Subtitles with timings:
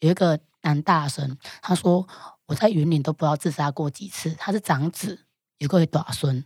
[0.00, 2.06] 有一个男大生，他说
[2.46, 4.30] 我在云林都不知道自杀过几次。
[4.38, 5.20] 他是长子，
[5.58, 6.44] 有个大孙，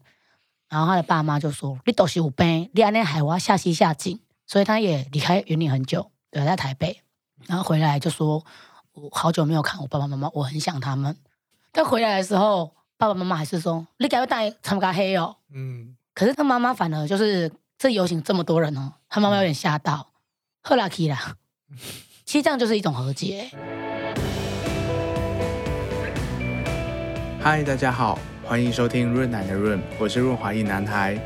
[0.68, 7.00] 然后他的爸妈就说：“你都是有病，你安尼害我下西下井。”所以他也离开云林很久，对，在台北，
[7.46, 8.44] 然后回来就说
[8.92, 11.17] ：“我好久没有看我爸爸妈妈，我很想他们。”
[11.71, 20.11] 但回来的时候，爸爸妈妈还是说：“你赶快带他们家黑哦。”嗯，可是他妈妈反而就是这游行这么多人哦，他妈妈有点吓到，
[20.62, 21.37] 喝拉 k 啦。
[22.30, 23.50] 其实这样就是一种和解。
[27.40, 31.18] 嗨，大家好，欢迎收听润男的润，我是润滑一男孩。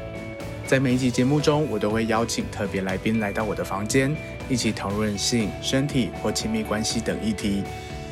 [0.66, 4.16] 在每一集节目中，我都会邀请特别来宾来到我的房间，
[4.48, 7.62] 一起讨论性、身体或亲密关系等议题。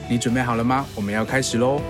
[0.07, 0.85] 你准备好了吗？
[0.95, 1.81] 我们要开始喽！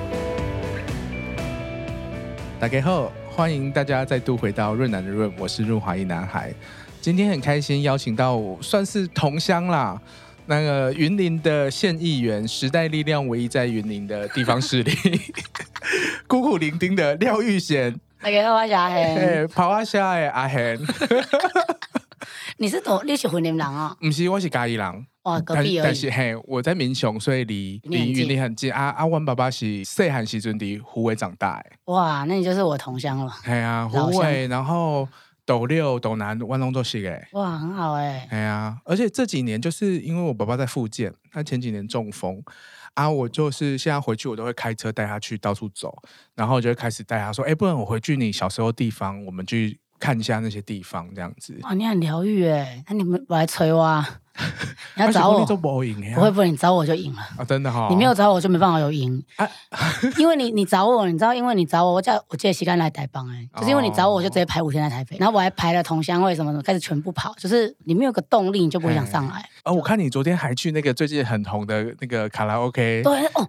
[2.60, 6.55] 打开后，欢迎大家再度回到润男的润，我是润滑一男孩。
[7.01, 10.01] 今天很开心邀请到我算是同乡啦，
[10.46, 14.92] 那个云林的县议员，时代力量唯一在云林的地方势力，
[16.26, 17.95] 孤苦伶仃的廖玉娴。
[18.21, 19.49] 大家好，我是阿贤。
[19.49, 20.79] 跑阿虾的阿贤。
[22.57, 23.02] 你是多？
[23.04, 23.96] 你是云林人啊？
[24.01, 25.07] 不是，我是嘉义人。
[25.23, 25.84] 哇，隔壁而已。
[25.84, 28.73] 但是嘿，我在民雄，所以离离云林很近。
[28.73, 31.65] 阿阿万爸爸是细汉时阵在虎尾长大。
[31.84, 33.32] 哇，那你就是我同乡了。
[33.45, 35.09] 对啊，湖尾，然后。
[35.45, 38.29] 斗六、斗南、万隆都是哎，哇，很好哎。
[38.30, 42.43] 哎呀，而且这几年就是因为我爸爸在复健，他前几年中风
[42.95, 45.96] 啊，我就是现在回去我都会开车带他去到处走，
[46.34, 51.59] 然后就会开始带他说，哎，不然我回去你小时候地方，我们去看一下那些地方，这样子。
[51.62, 54.21] 哇，你很疗愈哎，那你们来催我啊。
[54.97, 55.80] 你要找我，不
[56.21, 57.23] 会不会，你找我就赢了。
[57.37, 57.45] 啊！
[57.45, 59.23] 真的哈，你没有找我就没办法有赢，
[60.16, 69.44] 因为你你找我，你知道，因为你找我，我叫我借时间来台北哎，就是因为你找我，我就直接排五天在台北，然后我还排了同乡会什么什么，开始全部跑，就是你没有个动力，你就不会想上来。
[69.65, 73.49] 哦，我看你昨天还去那个最近很红的那个卡拉 OK，对哦，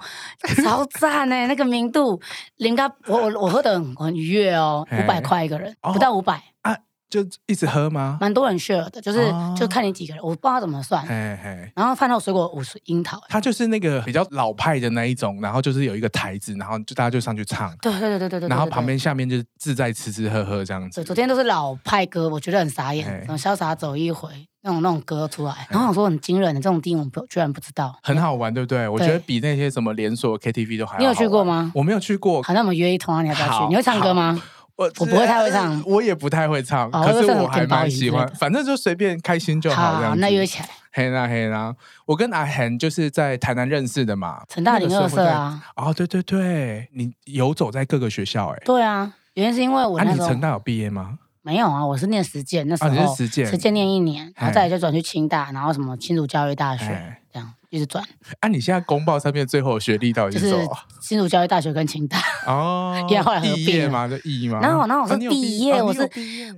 [0.64, 2.20] 超赞哎，那个名度，
[2.58, 6.42] 人家我我我喝的很愉悦哦，五百块一个人，不到五百。
[6.62, 6.78] 啊。
[7.10, 8.18] 就一直喝吗？
[8.20, 11.02] 蛮多人 share 的，就是、哦、就看你几个人，我不知道怎么算。
[11.06, 17.76] 嘿嘿然后饭后水果五十樱桃，它就是那个比较老派的那一种，然后就是有一个台子，然后就大家就上去唱。
[17.82, 18.50] 对对对对对对。
[18.50, 21.02] 然后旁边下面就是自在吃吃喝喝这样子。
[21.02, 23.08] 对，昨天都是老派歌，我觉得很傻眼。
[23.20, 24.30] 然后潇洒走一回
[24.62, 27.96] 那种那种歌出来，然后我说很惊人的这种地方，我居然不知道。
[28.02, 28.88] 很好玩，对不对？
[28.88, 30.98] 我觉得比那些什么连锁 KTV 都还好。
[31.00, 31.72] 你有去过吗？
[31.76, 32.42] 我没有去过。
[32.42, 33.68] 好，那我们约一通啊，你要不要去？
[33.68, 34.42] 你会唱歌吗？
[34.76, 40.20] 我我不会太会唱，我也不太会唱，可是我还蛮喜欢，反正就随便开心就好这样。
[40.20, 40.70] 那约起来。
[40.92, 41.76] 嘿啦嘿啦，
[42.06, 44.44] 我跟阿恒就是在台南认识的嘛。
[44.48, 45.64] 成大零二社啊。
[45.76, 48.62] 哦，对对对，你游走在各个学校哎。
[48.64, 50.28] 对啊，原因是因为我那时候。
[50.28, 51.18] 你成大有毕业吗？
[51.42, 53.16] 没有啊，我是念实践那时候。
[53.16, 53.46] 实践。
[53.46, 57.54] 实践念一年，然后再来就转去清大，然后什么清竹教育大学这样。
[57.74, 58.06] 一直转，
[58.40, 58.48] 啊！
[58.48, 60.78] 你现在公报上面最后的学历到底是什么？
[61.02, 64.60] 新竹教育大学跟清大哦， 因为后来合并嘛，就一嘛。
[64.62, 66.08] 然后，然后我是第一页，我是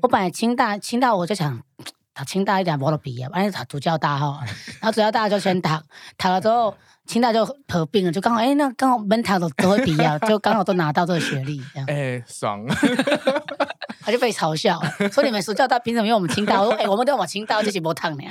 [0.02, 1.58] 我本来清大，清大我就想
[2.14, 4.42] 他清大一点，我都毕业，完了他主教大哈，
[4.82, 5.70] 然后主教大就先读，
[6.18, 6.76] 读了之后
[7.06, 12.66] 清大就合并了，就刚好哎，那刚好门堂都都会毕业， 就刚好都拿到这个学历，这样哎，爽。
[14.02, 14.80] 他就被嘲笑，
[15.12, 16.60] 说你们暑假大凭什么用我们清大？
[16.62, 18.24] 我说哎，我们都往清大这些波烫的。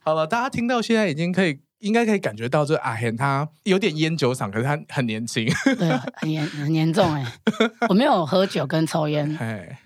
[0.00, 1.60] 好了，大家听到现在已经可以。
[1.84, 5.46] 应该可以感觉到，这阿贤他有点烟酒嗓，可是他很年轻。
[5.78, 7.24] 对，很严很严重哎。
[7.88, 9.28] 我没有喝酒跟抽烟，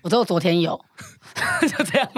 [0.01, 0.79] 我只有昨天有，
[1.67, 2.09] 就这样。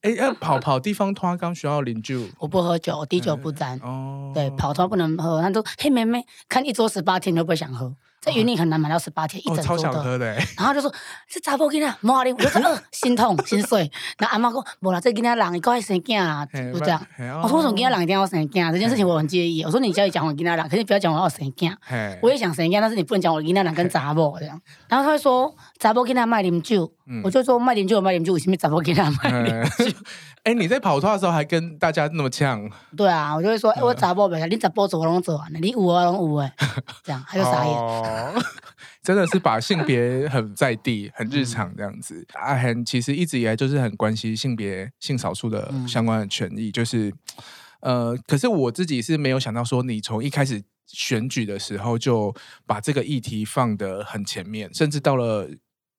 [0.00, 2.16] 哎，要跑跑地方拖，刚需要邻居。
[2.38, 3.78] 我不喝酒，我滴酒不沾。
[3.80, 5.42] 哦，对，跑拖不能喝。
[5.42, 7.94] 他说：“嘿，妹妹，看一桌十八天，你会不会想喝？”
[8.26, 9.76] 在云林很难买到十八天一整桌
[10.18, 10.92] 的，然后就说
[11.28, 13.88] 这查甫囡仔，莫阿玲，我就呃心痛心碎。
[14.18, 17.00] 然后阿妈说，无啦，这囡仔人伊该生囝啊，就这样。
[17.40, 18.72] 我说为什么囡仔人一定要生囝？
[18.72, 19.62] 这件事情我很介意。
[19.62, 21.72] 我说你只要讲我囡仔人，可是你不要讲我要生囝。
[22.20, 24.60] 我也想生囝，但是你不能讲我囡仔人跟 查某这样。
[24.88, 26.90] 然后他会说查甫囡仔卖啉酒，
[27.22, 29.96] 我就说卖啉酒卖啉酒，为什么查甫囡仔卖啉酒？
[30.44, 32.70] 哎，你在跑脱的时候还跟大家那么呛？
[32.96, 36.54] 对啊，我就会说，哎，我查甫袂，你查甫做我拢做完了，你有我拢有哎，
[37.02, 38.42] 这样他就傻眼。
[39.02, 42.26] 真的是把性别很在地、很日常这样子。
[42.34, 47.12] 阿恒其实一直以来就是很关心性别、性少数的相关的权益，就是
[47.80, 52.34] 呃，可是我自己是没有想到说，你从一开始选举的时候就
[52.66, 55.48] 把这个议题放得很前面，甚至到了。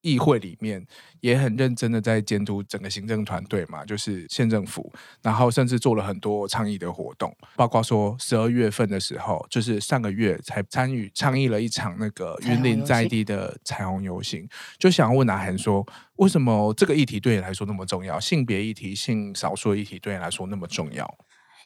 [0.01, 0.85] 议会里面
[1.19, 4.91] 也很认真的在监督整个行政团队嘛，就是县政府，
[5.21, 14.47] 然后甚至做了很多倡议的活动，包括说十二月份的时候，就是上个月才参与倡议了一场那个云林在地的彩虹游行，
[14.77, 15.85] 就想问阿涵说，
[16.17, 18.19] 为什么这个议题对你来说那么重要？
[18.19, 21.17] 性别议题、性少数议题对你来说那么重要？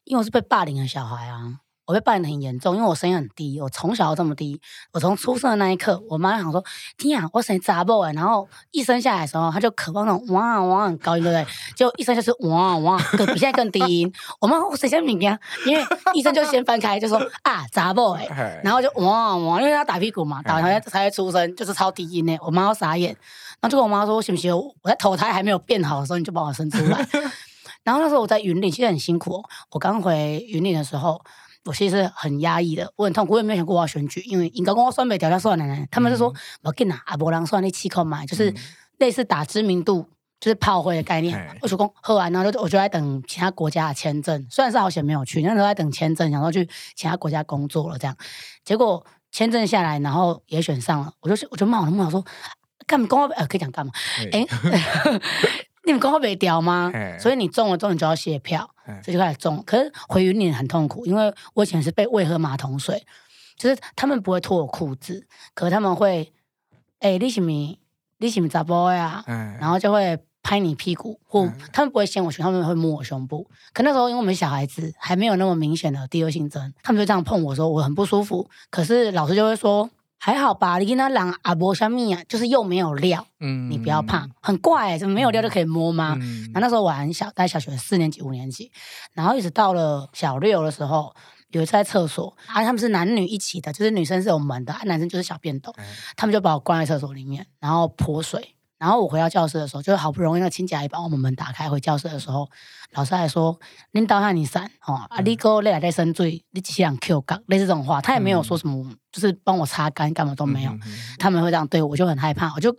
[0.06, 1.60] 因为我是被霸凌的小孩啊。
[1.92, 4.62] 我被霸凌很严重，因为我声音很低，我从小这么低。
[4.94, 6.64] 我从出生的那一刻，我妈想说
[6.98, 11.54] ：“天啊，我声音咋不哎？”然后一生下来的时候，她就渴望那种哇哇很高音，对不对？
[11.76, 14.14] 就一生就是哇哇，比现在更低音。
[14.40, 15.38] 我妈我谁先敏感？
[15.68, 15.84] 因为
[16.14, 22.38] 医生就先翻开就说啊咋不哎，然后就哇哇，因为她打屁股嘛，打完才才会出生，就是超低音呢。
[22.42, 23.10] 我妈要傻眼，
[23.60, 24.56] 然后就跟我妈说：“行不行？
[24.56, 27.06] 我在投胎还没有变好的时候，你就把我生出来。
[27.84, 29.44] ”然后那时候我在云岭，其实很辛苦哦。
[29.72, 31.20] 我刚回云岭的时候，
[31.66, 38.54] 我其实很压抑的，我很痛苦，我也没有想过我要选举，因为应该跟我算没条件算的，他们是说我跟哪阿伯郎算那七口买，就是
[38.98, 40.08] 类似打知名度，
[40.40, 41.38] 就是炮灰的概念。
[41.38, 48.18] 嗯、我说公喝完，然后就我就在等其他国家的签证，虽然是好险没有去，那时候在等签证，想说去其他国家工作了这样。
[48.66, 52.26] 结果签证下来，然后也选上了，我就我就骂我的幕僚说，
[52.88, 53.92] 干嘛公我呃可以讲干嘛？
[54.32, 54.48] 哎。
[55.84, 56.92] 你们公会被调吗？
[57.20, 59.64] 所以你中了之后你就要卸票，嘿所以就开始中。
[59.66, 63.06] 可是回云岭很痛苦，因为我以前是被喂喝马桶水，
[63.56, 66.34] 就是他们不会脱我裤子，可是他们会，
[67.00, 67.80] 哎、欸，你是咪，
[68.18, 69.24] 你是咪查甫呀？
[69.26, 73.48] 嘿然后就会拍你屁股，或嘿他们不会掀我胸，他们会摸我胸部。
[73.74, 78.50] 可那时候因为我们小孩子还没有那么明显的第二性征，他们就这样碰我说我很不舒服。
[78.70, 79.90] 可是老师就会说。
[80.24, 86.16] 还好吧，你跟他讲阿伯虾米啊，就是又没有料，嗯，你不要怕，很怪、欸，怎么没有料就可以摸吗？
[86.54, 88.72] 那时候我很小，在小学四年级、五年级，
[89.14, 91.12] 然后一直到了小六的时候，
[91.50, 95.74] 有一次在厕所，啊，他们是男女一起的，就是女生是有门的，啊，男生就是小便斗，
[96.16, 98.56] 他们就把我关在厕所里面，然后泼水。
[98.82, 102.50] 然后我回到教室的时候，就是好不容易那清洁阿姨帮我们门打开，回教室的时候，
[102.94, 103.60] 老师还说
[103.94, 110.72] ：“领导喊你散哦，啊，你哥来在深醉，你只想 Q 杠，类似这种话。”他也没有说什么，嗯、就是帮我擦干，干嘛都没有。
[110.72, 112.52] 嗯嗯嗯、他们会这样对我，我就很害怕。
[112.56, 112.76] 我就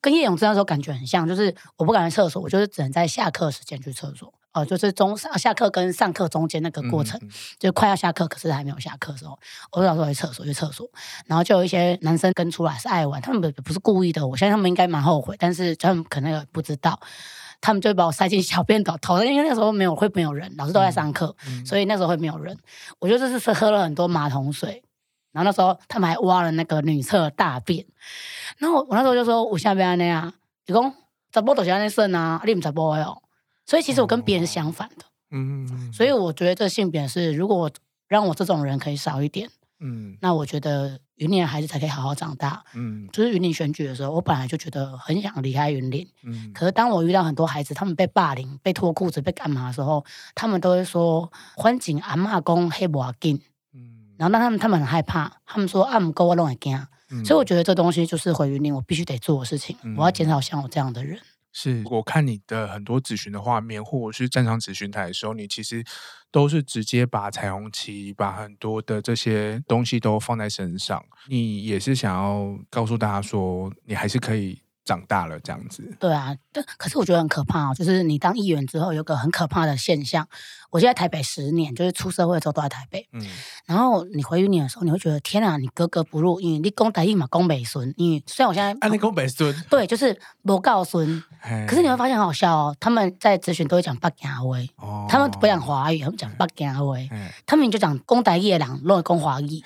[0.00, 4.32] 跟叶永志那时候感觉很像，就是我不敢去厕所，我就是只能在下课时间去厕所。
[4.52, 9.38] 哦，就是中上下课跟上课中间那个过程，嗯、就快要下课，可是还没有下课的时候，
[9.70, 10.86] 我就老是去厕所，去厕所，
[11.26, 17.00] 然后就有一些男生跟出来是爱玩，他们不不是故意的，我相信他们应该蛮后悔，但是他们可能也不知道，
[17.62, 22.54] 他们就会把我塞进小便斗，头，因为那时候没有会没有人，老师都在上课，嗯、所以那时候会没有人，
[22.98, 24.82] 我就这是喝了很多马桶水，
[25.32, 27.86] 然后那时候他们还挖了那个女厕大便，
[28.58, 30.30] 然后我那时候就说我下边那样，
[30.66, 30.94] 你讲
[31.32, 33.22] 怎么都是安尼算啊，你唔查甫哟。
[33.64, 37.70] 所以其实我跟别人相反的，嗯，所以我觉得这性别是，如果
[38.08, 39.48] 让我这种人可以少一点，
[39.80, 50.04] 嗯，那我觉得云林的孩子才可以好好长大，嗯，就是云林选举的时候，我本来就觉得很想离开云林，嗯，可是当我遇到很多孩子，他们被霸凌、被脱裤子、被干嘛的时候，
[50.34, 53.40] 他们都会说环境阿嬷公黑不要紧，
[53.72, 56.78] 嗯，然后让他们他们很害怕，他们说啊唔够我拢会惊，
[57.10, 61.18] 嗯，所以我觉得这东西就是回云林我必须得做的事情，嗯，我要减少像我这样的人。
[61.52, 65.84] 是我看你的很多咨询的画面，或者是站上咨询台的时候，你其实
[66.30, 71.04] 都是直接把彩虹旗、把很多的这些东西都放在身上。
[71.28, 74.61] 你也是想要告诉大家说，你还是可以。
[74.84, 77.74] 长大了这样子，对啊，但可是我觉得很可怕哦。
[77.74, 80.26] 就是你当议员之后，有个很可怕的现象。
[80.70, 83.06] 我现在台北十年，就是出社会的时候都在台北。
[83.12, 83.24] 嗯，
[83.66, 87.92] 然后你回云林的时候，你会觉得天啊，你格格不入，因为你讲台语嘛，讲北孙。
[87.96, 91.22] 因为虽然我现在啊，你讲北孙，对，就是不告孙。
[91.68, 96.94] 可是你会发现很好笑哦，他们在咨询都会讲北京话，哦，他们不讲华语，他们讲北京话。
[96.94, 97.08] 嘿
[97.46, 99.62] 他们就讲讲台语的人，拢会讲华语。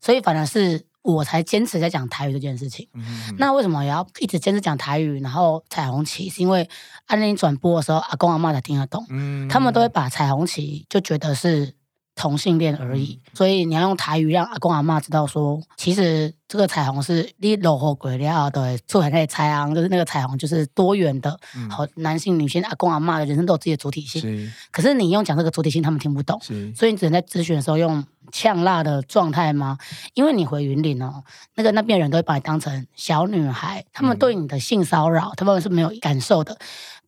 [0.00, 0.87] 所以反而是。
[1.14, 2.88] 我才坚持在讲台语这件事情。
[2.94, 5.20] 嗯、那为什么也要一直坚持讲台语？
[5.20, 6.68] 然后彩虹旗是因为
[7.06, 9.04] 安妮转播的时候，阿公阿妈才听得懂。
[9.08, 11.74] 嗯、他们都会把彩虹旗就觉得是
[12.18, 13.18] 同性恋而已。
[13.24, 21.30] 嗯、所以你要用台语让阿公阿妈知道说，其实这个彩虹是你落后鬼了对，做很那彩虹，就是那个彩虹就是多元的，
[21.70, 24.20] 好、嗯、男性女性阿公阿妈的人生都有自己的主体性。
[24.20, 26.38] 是可是你用讲这个主体性，他们听不懂。
[26.74, 28.04] 所以你只能在咨询的时候用。
[28.30, 29.78] 呛辣的状态吗？
[30.12, 36.54] 因为你回云林哦，那个那边人都会把你当成小女孩，他们对你的性骚扰，他们是没有感受的。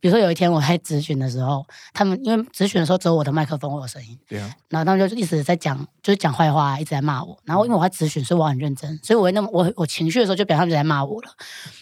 [0.01, 7.37] 比如说有一天我在咨询的时候，他们因为咨询的时候只有我的麦克风会有声音，对啊，然后他们就一直在讲，就是讲坏话，一直在骂我。
[7.45, 11.29] 然后因为我在咨询，所以我很认真，所以我那么我我情绪的时候就表现他们就在骂我了。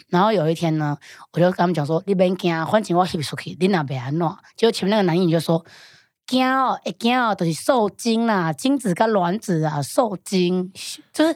[0.09, 0.95] 然后有一天呢，
[1.31, 5.65] 我就跟他们讲说：“你别惊，反正我吸出去，你那边安怎？”结果前面那个男艺就说。
[6.27, 10.71] 惊哦，一惊哦，都是受精啦，精子跟卵子啊，受精，
[11.11, 11.35] 就是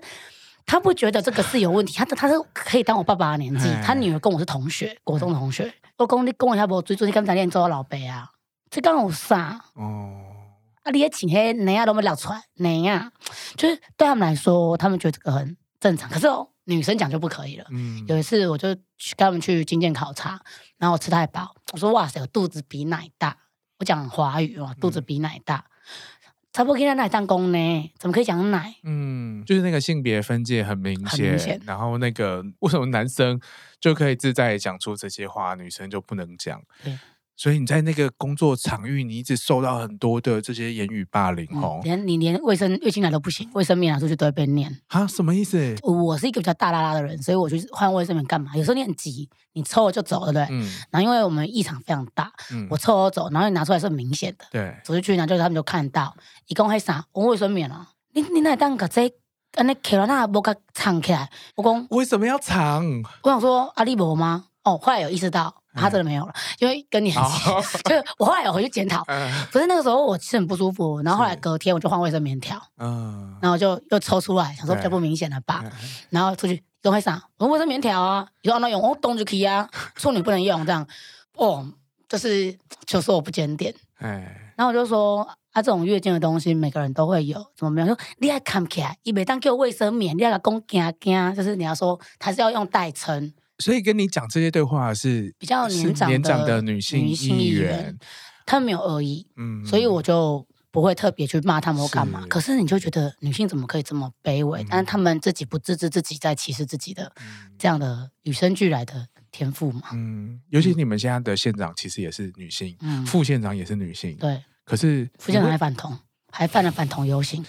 [0.65, 5.73] 他不觉得这个是有问题，他他是可以当我爸爸的年纪，他女儿跟我是同学，国中同学。
[5.97, 8.29] 我讲你跟我一下不追追，你刚才练做我老爸啊？
[8.69, 9.63] 这刚有啥？
[9.75, 10.19] 哦，
[10.83, 13.11] 啊，你也请黑哪样都没聊出来，哪样？
[13.55, 17.65] 就是对他们来说，他们觉得这个很正常，可是哦，女生讲就不可以了。
[17.69, 20.39] 嗯，有一次我就去跟他们去经检考察，
[20.77, 23.37] 然后我吃太饱，我说哇塞，我肚子比奶大。
[23.79, 25.65] 我讲华语哇，肚子比奶大，
[26.53, 27.91] 差不多跟他奶当公呢？
[27.97, 28.75] 怎么可以讲奶？
[28.83, 33.41] 嗯，就是那个性别分界很明显，明显然后那个为什么男生
[33.79, 36.61] 就可以自在讲出这些话，女生就不能讲？
[37.35, 37.43] 对。
[37.43, 41.81] 所以你在那个工作场域，你一直受到很多的这些言语霸凌哦。
[41.83, 44.79] 连你连卫生月经来都不行，卫生棉拿出去都会被念。
[44.87, 45.75] 啊，什么意思？
[45.81, 48.55] 我是一个比较大拉拉的人，所以我就是换卫生棉干嘛？
[48.55, 50.55] 有时候你很急，你抽了就走了，对不对？
[50.55, 50.69] 嗯。
[50.91, 54.45] 然后因为我们异常非常大，嗯，我抽了走，然后你拿出来是很明显的。
[54.51, 54.75] 对。
[54.83, 56.15] 走出去呢，就是他们就看到，
[56.47, 57.05] 一共还啥？
[57.11, 57.89] 我卫生棉啊？
[58.13, 59.11] 你你那当个这，
[59.55, 61.29] 安尼开了那不个藏起来？
[61.55, 62.85] 我讲为什么要藏？
[63.23, 64.45] 我想说阿力伯吗？
[64.63, 65.62] 哦，后来有意识到。
[65.73, 69.03] 他真的没有了，因为跟你很像， 就是我后来有回去检讨，
[69.51, 75.63] 不是那个时候我是很不舒服，然后后来隔天我就换卫生棉条，嗯，然后就又抽出来，想说比较不明显了吧，
[76.09, 80.87] 然后出去跟会上，我卫生棉条啊，你说那用我动就可以啊，处女不能用这样，
[81.35, 81.65] 哦，
[82.07, 85.21] 就是就说我不检点，哎，然后我就说
[85.53, 87.87] 啊，这种月经的东西每个人都会有，怎么没有？
[87.87, 93.33] 说你还看不起来，你每当给我卫生棉，你要讲惊惊，就是你要说他是要用代称。
[93.59, 97.97] 所以跟你讲这些对话是比较年长的，年长的女性议员，
[98.45, 102.21] 他们没有恶意，嗯，所以我就不会特别去骂他们或干嘛。
[102.21, 104.63] 是，可是你就觉得女性怎么可以这么卑微？
[104.63, 107.11] 嗯、但是他们自己不自知自己在歧视自己的
[107.57, 109.89] 这样的与生俱来的天赋嘛？
[109.93, 114.43] 嗯，尤其你们现在的县长其实也是女性，嗯，副县长也是女性，对。
[114.65, 115.97] 可是副县长还反同，
[116.31, 117.45] 还犯了反同游行。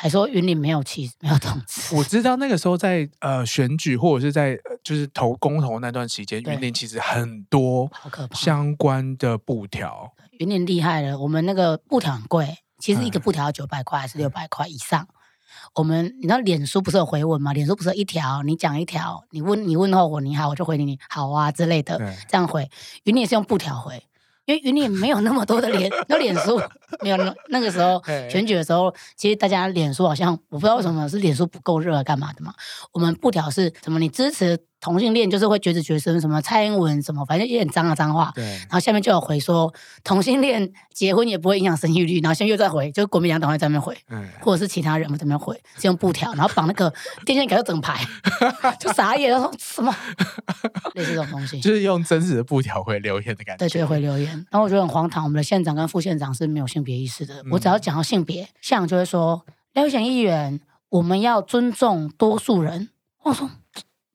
[0.00, 7.90] 还说云林没有旗没有同志，我知道那个时候在呃选举或者是在就是投公投那段期间，云林其实很多
[8.32, 10.12] 相关的布条。
[10.38, 15.02] 云林厉害了，我们那个布条很贵，其实一个布条要九百块还是六百块以上。
[15.02, 15.14] 嗯、
[15.74, 17.52] 我们你知道脸书不是有回文吗？
[17.52, 22.70] 脸书不是有一条，你讲一条，你问你问候我你好，我就回你你好啊之类的，这样回。
[23.02, 24.00] 云林也是用布条回。
[24.48, 26.58] 因为云林没有那么多的脸， 那脸书
[27.02, 32.54] 没有那那个时候选举的时候，其实大家脸书好像我不知道为什么是脸书不够热，干嘛的嘛？
[32.92, 33.98] 我们布条是什么？
[33.98, 34.58] 你支持？
[34.80, 38.30] 同性恋就是会绝子绝孙，什么蔡英文什么，反正有点脏啊脏话。
[38.34, 38.44] 对。
[38.44, 39.72] 然后下面就有回说，
[40.04, 42.20] 同性恋结婚也不会影响生育率。
[42.20, 46.92] 然后现在又在回，就是国民党党会在那边回，嗯、或者是其他人在那边回，是用布条，然后绑那个
[47.26, 48.00] 电线杆就整排，
[48.78, 49.94] 就傻眼，然后什么
[50.94, 53.66] 类似这种东西， 就是用真实的布条回留言的感觉。
[53.66, 54.28] 对，就会回留言。
[54.50, 57.42] 然后我觉得很荒唐，我们的县长跟副县长是没有性别意识的。
[57.42, 62.90] 嗯、我只要讲到性别，县长就会说，廖玉贤议员，我们要尊重多数人。
[63.24, 63.50] 我说。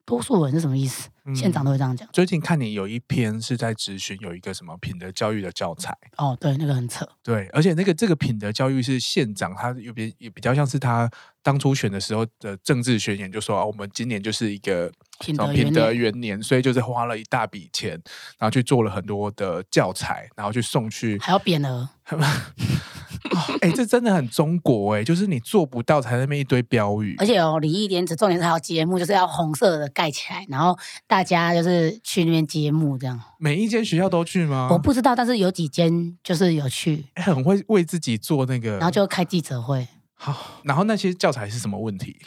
[0.05, 1.09] 多数人是什么意思？
[1.33, 2.07] 县长都会这样讲。
[2.11, 5.97] 最近看你有一篇是在质询，有一个什么品德教育的教材。
[6.17, 7.07] 哦，对，那个很扯。
[7.23, 11.09] 对，而且那个这个品德教育是县长，他有别也比较像是他
[11.41, 17.91] 当初选的时候的政治宣言，就说啊，我们今年就是一个品德品德元年，所以就是花了一大笔钱，
[18.37, 21.87] 然后去做了很多的教材，然后去送去，还要匾额。
[23.61, 27.15] 哎、欸，这真的很中国哎、欸，就是你做不到，才那边一堆标语。
[27.17, 33.19] 而且哦，礼义廉耻，重点是还有节目，就是要红色的盖起来，然后大家就是去那边节目这样。
[33.37, 34.69] 每一间学校都去吗？
[34.71, 39.87] 我不知道，但是有几间就是有去，欸、很会为自己做那个，然后就开记者会。
[40.13, 42.17] 好，然后那些教材是什么问题？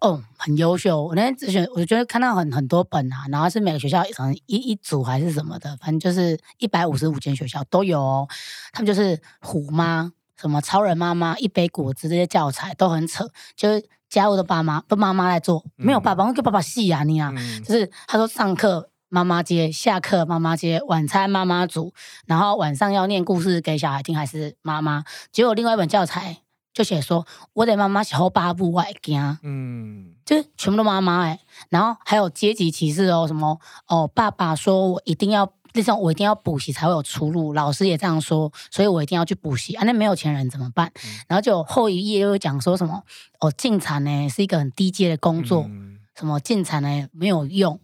[0.00, 1.04] 哦，很优秀。
[1.04, 8.26] 我那天之前我觉得看到很很多本啊，然后是每个学校可能一一组还是什么的，反正就是一百五十五间学校都有哦。
[8.72, 10.10] 他们就是虎妈。
[10.40, 21.92] 什么超人妈妈一杯果汁这些教材都很扯，就是家务的爸妈都妈妈来做，没有爸爸，我给爸爸洗啊你啊，嗯、就是他说上课妈妈接，下课妈妈接，晚餐妈妈煮，
[22.26, 26.38] 然后晚上要念故事给小孩听还是妈妈，结果另外一本教材
[26.72, 35.52] 就写说我的妈妈是后八部外惊，嗯，就是全部都妈妈哎，然后还有阶级歧视哦，什么哦爸爸说我一定要。
[35.74, 39.84] 那种我一定要补习才会有出路，老师也这样说，所以我一定要去补习啊。
[39.84, 40.90] 那没有钱人怎么办？
[41.04, 43.02] 嗯、然后就后一页又讲说什么
[43.40, 47.78] 哦，进产呢是一个很低阶的工作，嗯、什么进产呢没有用。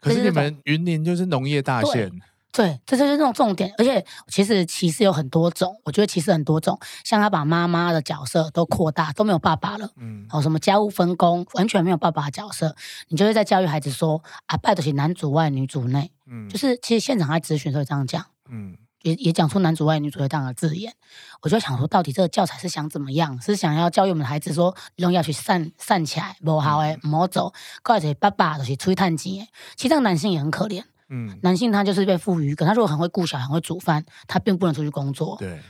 [0.00, 2.10] 可是你们云林就是农业大县，
[2.50, 3.72] 对，这就是这种重点。
[3.78, 9.90] 而且其实歧视有很多种，我觉得歧视很多种，像他把妈妈的角色都扩大，都没有爸爸了。
[9.96, 12.74] 嗯，哦，什么家务分工完全没有爸爸的角色，
[13.08, 16.10] 你就会在教育孩子说啊，拜托是男主外女主内。
[16.26, 20.94] 嗯，就是其实现场在咨询时候这样讲，嗯，也也讲出男主外女主内这样的字眼，
[21.42, 23.40] 我就想说，到底这个教材是想怎么样？
[23.40, 27.52] 是想要教育我们的孩子说，用要去散散起来，不好诶，不好走，
[27.82, 29.46] 过来爸爸就是出去探亲。
[29.76, 35.60] 其实这个男性也很可怜，嗯，男性他就是被赋予，可他如果很会顾小孩，很会煮饭，他并不能出去工作，对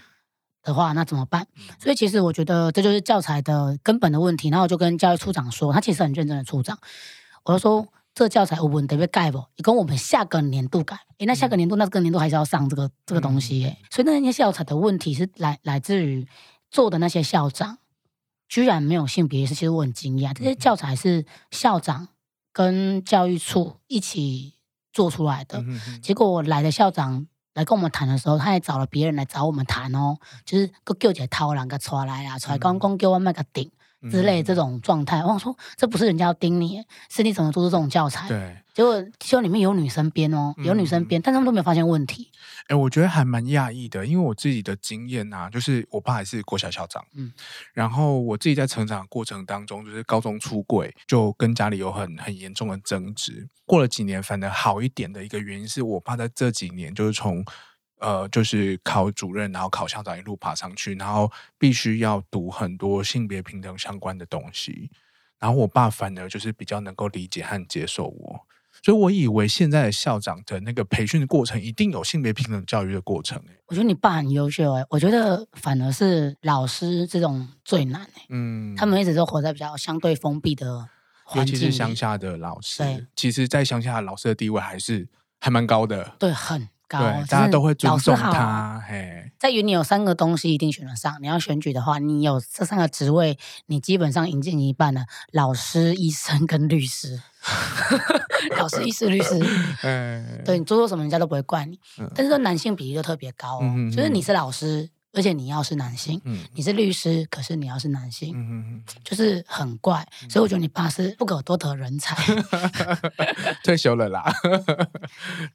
[0.63, 1.47] 的话，那怎么办？
[1.79, 4.49] 所以其实我觉得这就是教材的根本的问题。
[4.49, 6.79] 然后我就跟教育处长说，他其实很认真的处长，
[7.45, 7.87] 我就说。
[8.15, 9.39] 这个教材我们得被改不？
[9.55, 16.27] 你跟我们下个年度改，诶，那下个年度那个年度还是要上这个这个东西诶，所以那些教材的问题是来来自于
[16.69, 17.79] 做的那些校长，
[18.49, 20.35] 居然没有性别意识，其实我很惊讶。
[20.35, 22.09] 这些教材是校长
[22.53, 24.55] 跟教育处一起
[24.99, 25.63] 做出来的，
[26.03, 27.25] 结果我来的校长
[27.55, 33.71] 来跟我们谈的时候，他也找了别人来找我们谈哦，就是个舅姐掏两个出来啊，出来刚刚给我卖个顶。
[34.13, 38.29] 之类这种状态，我想说，这不是人家要盯你，是你怎么做出这种教材？
[38.29, 42.31] 对，结果结果里面有女生编哦，有女生编，嗯、但他们都没有发现问题。
[42.61, 47.33] 哎、欸，我觉得还蛮讶异的，因为我自己的经验啊，就是我爸还是国小校长，嗯，
[47.75, 53.49] 然后我自己在成长的过程当中，就是高中出柜，就跟家里有很很严重的争执。
[53.67, 57.45] 过了几年，反而好一点的一个原因是我爸在这几年就是从。
[58.01, 64.89] 呃，就是考主任，然后考校长，一路爬上去，然后必须要读很多性别平等相关的东西。
[65.41, 68.47] 然后我爸反而就是比较能够理解和接受我，
[68.83, 73.43] 所以我以为现在的校长的那个培训的过程一定有性别平等教育的过程。
[73.67, 78.27] 我觉得你爸很优秀哎，我觉得反而是老师这种最难哎。
[78.31, 80.89] 嗯，他们一直都活在比较相对封闭的
[81.25, 83.07] 环境，尤其是乡下的老师。
[83.15, 85.09] 其实，在乡下的老师的地位还是
[85.41, 86.15] 还蛮高的。
[86.19, 86.69] 对，很。
[86.89, 88.83] 高，对，大家都会尊重他。
[88.89, 91.19] 嘿，在云你有三个东西一定选得上。
[91.21, 95.05] 你要选举的话，你有这三个职位，你基本上引进一半了。
[95.31, 97.21] 老师、医生跟律师。
[98.59, 99.39] 老师、医师、律师。
[99.83, 101.79] 嗯，对，你做错什么，人家都不会怪你。
[102.15, 104.89] 但是说男性比例就特别高哦，就是你是老师。
[105.15, 110.07] 而且你要是男性，嗯、你是律师，可是你要是男性，嗯、就是很怪。
[110.23, 112.15] 嗯、所以我觉得你爸是不可多得人才。
[113.65, 114.31] 退休了啦。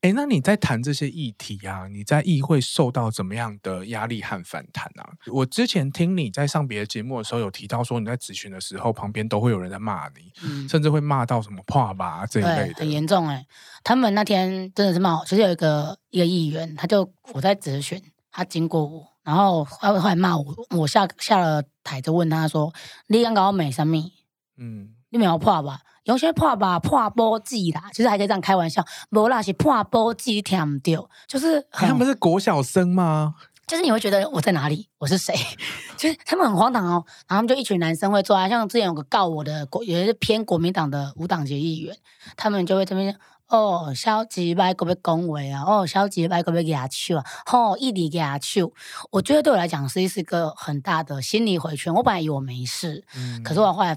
[0.01, 1.88] 哎、欸，那你在谈这些议题啊？
[1.88, 5.07] 你在议会受到怎么样的压力和反弹啊？
[5.31, 13.48] 我之前听你在上别的节目的时候有提到说，你在咨询的时候旁边都会有人在骂你，嗯、甚至会骂到什么怕吧这一类的，很严重哎、欸。
[13.83, 19.12] 他们那天真的是骂我，就是有一个一个议员，他就我在咨询，他经过我。
[19.24, 20.46] 然后他后来骂我，
[20.77, 22.74] 我下下了台就问他说
[23.08, 23.98] ：“你刚刚我美什么？
[24.58, 25.80] 嗯，你没有破吧？
[26.03, 28.83] 有些破吧，破波记啦，其实还可以这样开玩笑。
[29.12, 33.36] 无啦是破波记听不到，就是他们是国小生吗？
[33.66, 34.90] 就是你会觉得我在哪里？
[34.98, 35.33] 我是谁？
[35.96, 36.90] 就是他们很荒唐哦。
[36.90, 41.96] 然后他们就一群男生会坐啊，像之前有个告我的国，也是偏国民党的无党籍议员，
[42.36, 43.18] 他们就会这边。
[43.57, 45.63] 哦，消极派可不可以恭维啊？
[45.63, 47.24] 哦，消极派可不可以牙去啊？
[47.46, 48.63] 吼、哦，一直牙去。
[49.11, 51.94] 我觉得对我来讲，是是一个很大的心理回圈。
[51.94, 53.96] 我本来以为我没事，嗯、可是我后来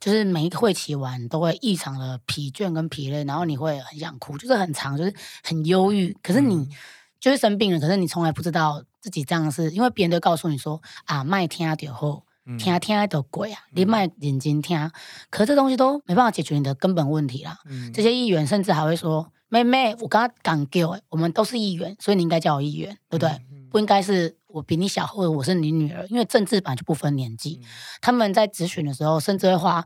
[0.00, 6.16] 就是每一个会期完都会异常的疲倦跟疲累，然后你会很想哭，就是很长，就是很忧郁。
[6.22, 6.68] 可是你
[7.20, 12.24] 就是生病了，可是你从来不知道自己这样是因为别人都告诉你说啊，麦听点后。
[12.56, 13.60] 听听都鬼啊！
[13.72, 14.90] 你卖认真听，
[15.28, 17.58] 可是这东西都没办法解决你的根本问题啦。
[17.66, 23.30] 嗯、这些议员甚至还会说：“妹妹，我刚刚讲过，我们都是议员，所以你应该叫我议员，对不对？
[23.70, 27.60] 不应该是我比你小，或者我是你女儿，因为政治版就不分年纪。
[27.62, 27.68] 嗯、
[28.00, 29.84] 他们在质询的时候，甚至会花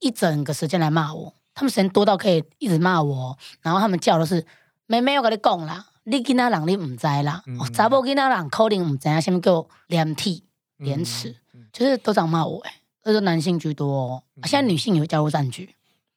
[0.00, 1.34] 一整个时间来骂我。
[1.54, 4.44] 他们时间多到可以一直骂我，然后他们叫的是：
[4.86, 10.44] 妹妹，我跟你讲啦，你囡仔人你唔知啦，查某囡仔人可能唔知啊，什么叫连体
[10.78, 11.36] 廉耻。
[11.72, 14.22] 就是都这样骂我哎，都是男性居多哦。
[14.44, 15.74] 现在女性也会加入战局，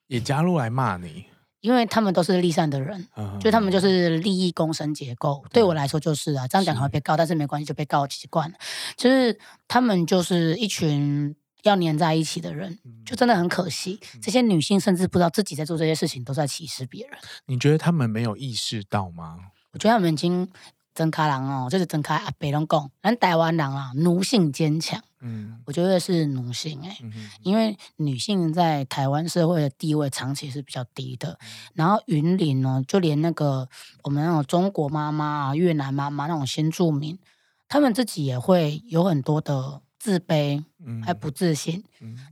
[0.08, 1.26] 也加入来骂你，
[1.62, 3.08] 因为他们都是立善的人，
[3.40, 5.44] 就他们就是利益共生结构。
[5.52, 8.58] 对我来说就是啊，这样讲可能会被告，但是没关系，就被告习惯了。
[8.96, 14.00] 就是他们就是一群要黏在一起的人，就真的很可惜。
[14.22, 17.18] 这些女性甚至不知道自己在做这些事情，都在歧视别人。
[17.48, 19.38] 你觉得他们没有意识到吗？
[19.72, 20.48] 我觉得他们已经
[20.96, 25.00] 真开朗哦，就是真开阿北龙讲，咱台湾人啊，奴性坚强。
[25.20, 31.38] 嗯，我觉得是奴性哎、欸，嗯、因为女性在台湾社会的地位长期是比较低的。
[31.42, 33.68] 嗯、然后云林呢，就连那个
[34.04, 37.20] 我们那种中国妈妈啊、越南妈妈那种新住民，
[37.68, 40.64] 他们自己也会有很多的自卑，
[41.04, 41.84] 还不自信。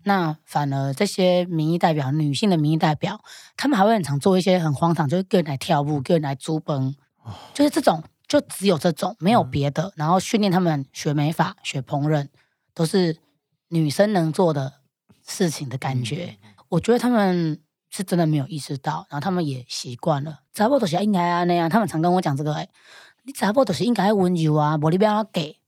[0.04, 3.19] 那反而这些民意代表，女性的民意代表，
[3.58, 8.04] 他们还会很常做一些很荒唐，就是个人来跳舞，个人来租崩，哦、就是这种，
[8.39, 9.84] 就只有这种，没有别的。
[9.89, 12.30] 嗯、然后训练他们学美法、学烹饪。
[12.76, 13.17] 都是
[13.67, 14.80] 女生能做的
[15.28, 20.39] 事情的感觉，嗯、我觉得他们是真的没有意识到，然后他们也习惯了。
[20.56, 22.67] 查甫都是应该啊那样，他们常跟我讲这个、欸，
[23.26, 25.60] 你查甫都是应该温柔啊，无你不要给。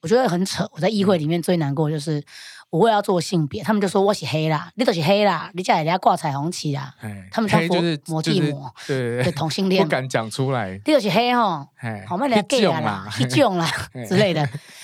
[0.00, 0.68] 我觉得很扯。
[0.72, 2.22] 我在议会里面最难过就是。
[2.70, 6.92] 我为了要做性别，他们就说我是黑啦，你都是黑啦，你家人家挂彩虹旗啦。
[6.98, 10.72] 嘿他们叫佛魔地魔，对对同性恋不敢讲出来。
[10.84, 11.64] 你都是黑吼，
[12.08, 13.70] 好嘛，人家 gay 啦，一种啦
[14.08, 14.40] 之类的。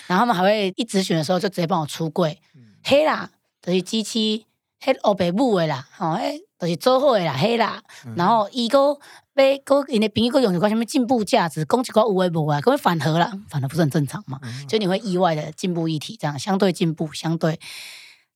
[0.07, 2.41] 然后他们还会一质询的时候就直接帮我出柜，
[2.85, 3.29] 黑啦，
[3.61, 4.47] 就是机器
[4.81, 7.83] 黑欧北部的啦，哦，哎，都、就是做好的啦，黑啦。
[8.07, 8.97] 嗯、然后伊个
[9.35, 14.39] 被个因的朋友个用一个什么进步价值，讲一个有诶无啊，跟反核了，反而不是很正常嘛？
[14.43, 17.59] 嗯、就你会意外的进步一体，这样相对进步，相对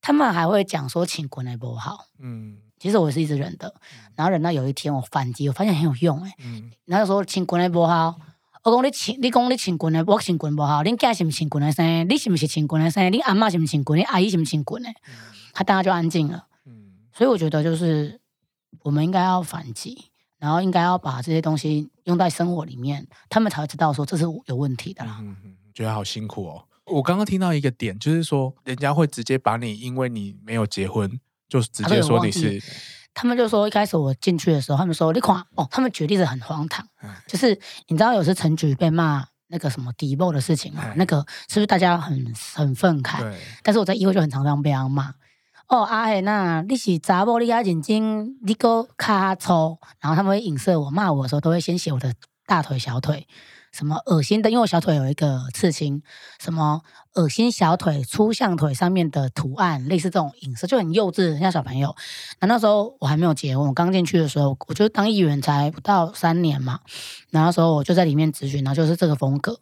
[0.00, 2.06] 他们还会讲说请滚来不好。
[2.18, 3.74] 嗯，其实我是一直忍的，
[4.14, 8.16] 然后忍到有一天我反击，我发现很有用诶、嗯，然后说请滚来不好。
[8.64, 10.82] 我讲你请，你讲你请滚的，我请滚不好。
[10.82, 12.08] 恁家是不是请滚的生？
[12.08, 13.12] 你是不是请滚的生？
[13.12, 13.96] 你阿妈是不是请滚？
[13.96, 14.88] 你阿姨是不是请滚的？
[15.52, 16.46] 他大家就安静了。
[16.64, 18.20] 嗯所以我觉得就是
[18.82, 25.18] 我们应该要反击，然后应该要把这些东西用在生活里面，他们才会知道说这是有问题的啦。
[25.20, 25.36] 嗯，
[25.74, 26.64] 觉得好辛苦哦。
[26.86, 32.62] 我刚刚听到一个点，就是说人家会直接把你，因为你没有结婚，就直接说你是。
[33.18, 36.86] 他们就说，一开始我进去的时候，他们说你看哦，他们举例子很荒唐，
[37.26, 43.22] 就是你知道有时陈菊被骂那个什么低爆的事情啊，那个是不是大家很很愤慨？
[43.22, 43.40] 对。
[43.62, 45.14] 但是我在议会就很常常被他骂
[45.68, 52.14] 哦，阿黑那你是查某，你要认真，你个卡粗，然后他们会影射我骂我的时候，都会先写我的
[52.46, 53.26] 大腿小腿。
[53.72, 54.48] 什么恶心的？
[54.48, 56.00] 因为我小腿有一个刺青，
[56.40, 56.80] 什么
[57.14, 61.94] 恶心小腿粗象腿上面的图案，类似这种影视就很幼稚，像小朋友。
[62.40, 66.78] 那那时候我还没有结婚，我刚进去的时候，我就当议员才不到三年嘛。
[67.30, 69.58] 然后那时候我就在里面咨询，然后就是这个风格。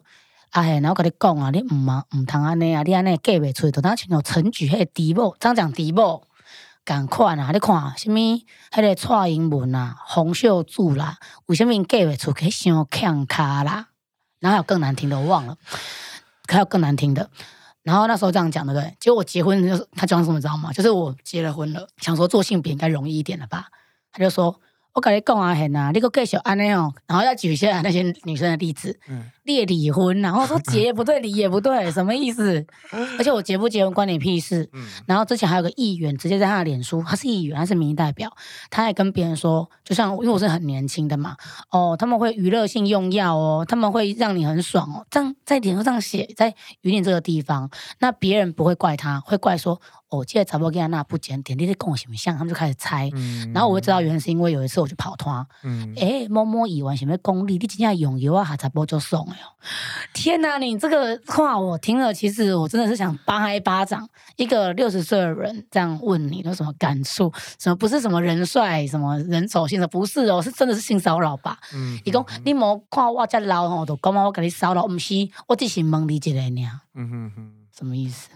[0.55, 6.23] 啊嘿，然后跟你讲啊，你唔嘛唔通安尼啊，你安尼嫁不出去，就当像陈菊迄个低某，张讲低某，
[6.85, 7.51] 赶快啊！
[7.53, 8.21] 你看什么？
[8.71, 12.49] 迄个蔡英文啊，洪秀柱啦，为什么嫁不出去？
[12.51, 13.89] 伤强卡啦？
[14.39, 15.59] 然后有更难听的，我忘了，
[16.47, 17.29] 还有更难听的。
[17.83, 20.73] 然后那时候这样讲的，对，结果我结婚就是他讲什么，知道吗？
[20.73, 23.67] 就是我结了婚了，想说做性别应该容易一点了吧？
[24.13, 24.61] 他就说。
[24.95, 32.65] 我跟你讲啊，很啊，你个继续安尼哦，然后要举一些那些女生的例子，嗯，列离婚，然后说 结也不对，离也不对，什么意思？
[33.19, 34.69] 而且我结不结婚关你屁事。
[34.73, 38.31] 嗯，然后之前还有个议员直接在他的脸书，他是议员，他是民意代表，
[38.71, 41.37] 他还跟别人说，就像因为我是很年轻的嘛，
[41.71, 49.81] 哦，他们会娱乐性用药哦，他们会让你很爽哦，这样在脸书上写，在云林这个地方，那别人不会怪他，会怪说。
[50.11, 52.39] 我记得查某跟他那不检点，你在跟我什么像？
[52.39, 55.45] 他们就开始猜，嗯、然后我会知道原因是因为有一次我去跑团，
[55.97, 59.27] 哎、嗯，摸摸以完什么功力，你今天用油啊，还查某就送
[60.13, 64.09] 天哪，你这个话我听了，其实我真的是想扒他一巴掌。
[64.37, 67.33] 一个六十岁的人这样问你，有什么感触？
[67.59, 71.59] 什么不是什么人帅，什么人丑性的，不是哦，是真的是性骚扰吧？
[71.75, 75.15] 嗯，伊讲你莫看我遮老吼，都讲我给你骚扰，唔是，
[75.47, 76.81] 我只是问你一个尔。
[76.95, 77.64] 嗯哼哼。
[77.77, 78.29] 什么意思？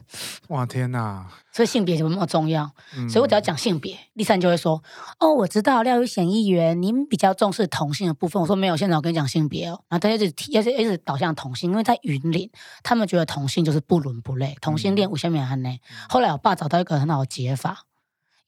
[0.49, 1.29] 哇天哪！
[1.53, 4.83] 所以性别就那么重要，嗯、所以我只要讲性别，立三就会说
[5.21, 12.51] ：“哦，我知道廖玉贤议员，您比较重视同性的部分。”我说：“没有，现在我跟你讲性别哦。”然后他一直提，一直一直导向同性，因为在云林，
[12.83, 15.69] 他们觉得同性就是不伦不类，同性恋无限免寒呢。
[15.69, 17.85] 嗯、后来我爸找到一个很好的解法，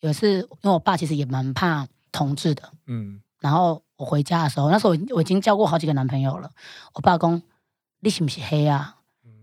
[0.00, 6.50] 有一次因为我爸其实也蛮怕同志的，嗯，然后我回家的时候，那时候我已经交过好几个男朋友了，
[6.94, 7.40] 我爸讲
[8.00, 8.96] ：“你是不是黑啊？”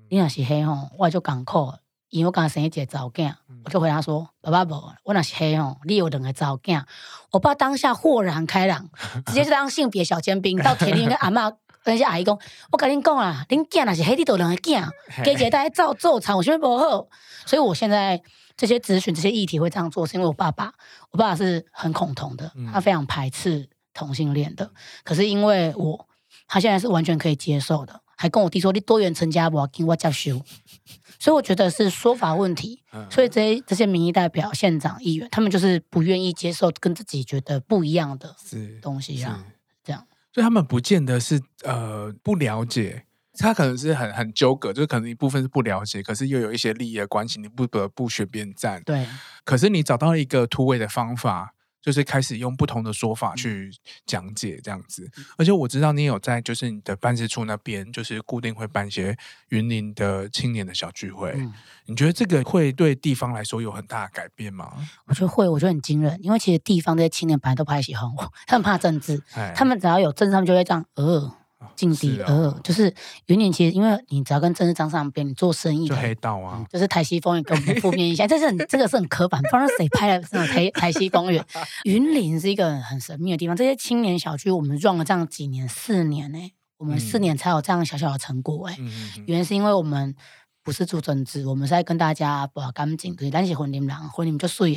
[0.10, 1.74] 你若是黑吼，我就艰苦，
[2.10, 3.34] 因为我刚生一个查囝，
[3.66, 6.84] 我就回答说：“爸爸无，我若是黑吼，你有两个查囝。”
[7.32, 8.90] 我爸当下豁然开朗，
[9.28, 12.38] 直接就当性别小尖兵到田里跟阿嬷那些阿姨讲
[12.72, 14.90] ：“我跟恁讲啊，恁囝若是黑，你都两个囝，
[15.24, 17.08] 给姐带照做场，我觉得不好。”
[17.46, 18.22] 所以我现在
[18.56, 20.74] 这些咨询这些议题会这样做，是因为我爸爸，
[21.12, 24.70] 我爸爸是很恐同的，他非常排斥同性恋的。
[25.04, 26.08] 可是因为我，
[26.48, 28.02] 他现在是完全可以接受的。
[28.18, 30.42] 还跟我弟说，你多元成家，我要跟我接受。
[31.20, 32.84] 所以我觉得是说法问题。
[33.12, 38.36] 所以这些这些民意代表、县长、议员，他们就是不愿意接受跟自己觉得不一样的
[38.82, 39.46] 东西啊，
[39.84, 40.06] 这样。
[40.34, 43.06] 所以他们不见得是呃不了解，
[43.38, 48.82] 他可能是很很纠葛，就是可能一部分是不了解，可是又有一些利益的关系，你不得不选边站。
[48.84, 49.08] 对。
[49.44, 51.54] 可是你找到一个突围的方法。
[51.88, 53.72] 就是开始用不同的说法去
[54.06, 61.32] 讲解这样子，而且我知道你有在，就是你的办事处那边，就是固定会办一些云林的青年的小聚会。
[61.38, 61.54] 嗯、
[61.86, 64.74] 你觉得这个会对地方来说有很大的改变吗？
[65.06, 69.24] 我觉得会，我觉得很惊人，因为其实地方这些青年本来都不太喜欢我，他们怕政治，
[69.56, 71.38] 他们只要有政治，他们就会这样呃。
[71.76, 72.94] 境地，呃，就是
[73.26, 81.44] 云林，其实因为你只要跟政治沾上边，你做生意就黑道啊，就是台西风云跟负面印象， 这是很这个是很刻板，不知道谁拍的这种台台西公园。
[81.84, 86.40] 云林是一个很神秘的地方，这些青年小区我们 run 了这样几年，四年呢，
[86.78, 88.78] 我们四年才有这样小小的成果哎，
[89.26, 90.16] 原因是因为我们
[90.64, 94.76] 不是做政治，我们是在跟大家把干净，对，但是云林人，云林就水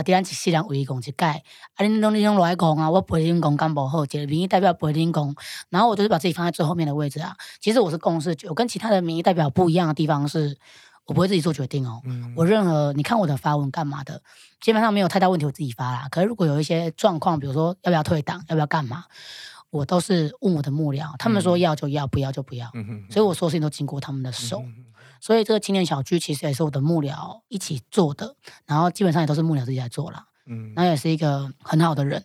[0.00, 0.12] 诶。
[0.12, 1.42] 大家一世人唯一讲一改，
[1.74, 5.34] 啊，恁拢恁拢来讲啊，我陪恁讲干不好，一个民意代表陪恁讲，
[5.68, 7.36] 然后我就是把自己放在最后面的位置啊。
[7.60, 10.56] 其实我是共识，我跟其他的民意代表不一样的地方是，
[11.06, 12.00] 我不会自己做决定哦。
[12.04, 14.22] 嗯、我任何你看我的发文干嘛的，
[14.60, 16.08] 基本上没有太大问题，我自己发啦。
[16.10, 19.04] 可是如果有一些状况，比如说要不要退党，要不要干嘛，
[19.70, 22.70] 我都是问我的幕僚，他们说要就要，不要就不要。
[22.74, 24.60] 嗯哼，所以我说事情都经过他们的手。
[24.60, 24.86] 嗯
[25.22, 30.24] 所以这个青年小区其实也是我的幕僚一起做的，然后基本上也都是幕僚自己来做啦。
[30.46, 32.24] 嗯，然后也是一个很好的人。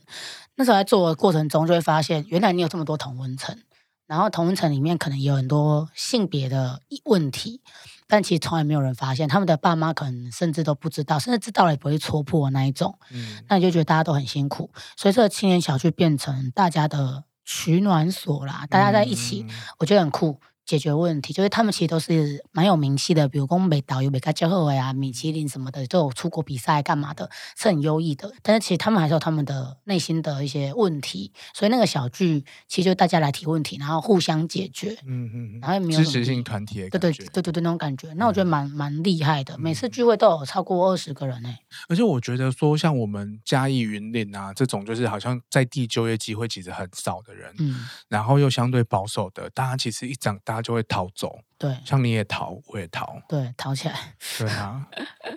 [0.55, 3.59] 那时候在做的过程中，就会发现原来你有这么多同温层，
[4.07, 7.59] 然后同温层里面可能也有很多性别的问题，
[8.07, 12.97] 但其实从来没有人发现，他们的爸妈可能甚至都不知道，甚至知道了也不会戳破那一种。
[13.11, 20.41] 嗯，那你就觉得大家都很辛苦，所以这个青年小区变成大家的取暖所啦，大家在一起，嗯、我觉得很酷。
[20.65, 28.33] 解决问题，就是他们其实都是蛮有名气的，比如说美导游、美咖教后呀、米其林什么的，都有出国比赛干嘛的，是很优异的。
[28.41, 38.11] 但是其实他们还是有他们的内心的一些问题，所以那个小聚其实就大家来提问题，然后互相解决，嗯嗯，然后也没有支持性团体，对对对对对那种感觉。
[38.13, 41.57] 那我觉得蛮蛮厉害的，每次聚会都有超过二十个人呢、欸。
[41.89, 51.39] 而且我觉得说，像我们嘉义云林啊这种，就是好像在地就业机会其实很少的人，嗯，然后又相对保守的，大家其实一长大就会逃走。
[51.57, 54.15] 对，像你也逃，我也逃，对，逃起来。
[54.37, 54.87] 对啊，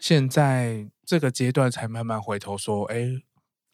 [0.00, 3.08] 现在这个阶段才慢慢回头说，哎，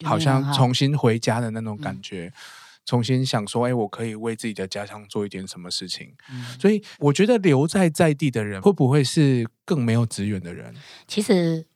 [0.04, 2.32] 好像重新回家的那种感觉，嗯、
[2.84, 6.14] 重新想说，哎，我可以为自己的家乡做一点什么事情。
[6.30, 10.74] 嗯、所以我觉得留在在地的人，会不会是更没有资源的人？
[11.08, 11.66] 其实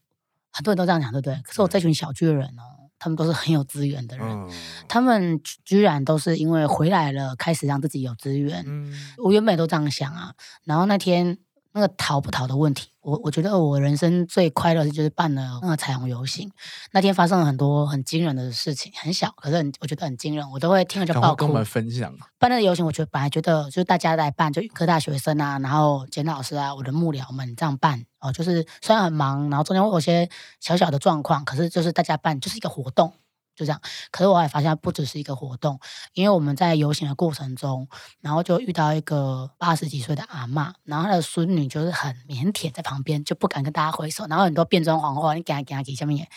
[0.50, 1.40] 很多人都这样讲，对不对？
[1.42, 2.88] 可是我这群小巨的人哦。
[2.98, 4.50] 他们都是很有资源的人，嗯、
[4.88, 8.64] 他们居然都是因为回来了，开始让自己有资源。
[8.66, 10.34] 嗯、我原本都这样想啊，
[10.64, 11.38] 然后那天
[11.79, 16.51] 那个逃不逃的问题，我我觉得我人生最快乐的就是办了那个彩虹游行。
[16.91, 21.37] 那天发生了很多很惊人的事情，很小，可是很我觉得很惊人，我都会听了就爆哭。
[21.37, 28.05] 跟我们分享办那个游行，我觉得本来觉得就是大家来办，就科大学生啊，然后简老师啊，我的幕僚们这样办。
[28.21, 33.12] 哦，就是虽然很忙，然后中间会有些小小的状况，可是就是大家办就是一个活动，
[33.59, 33.81] 就这样。
[34.12, 35.81] 可是我还发现不只是一个活动，
[36.12, 37.88] 因为我们在游行的过程中，
[38.21, 46.29] 然后就遇到一个八十几岁的阿嬷，然后她的孙女就是很腼腆在旁边，就不敢跟大家挥手，然后很多变装皇后，你给他给他给下面，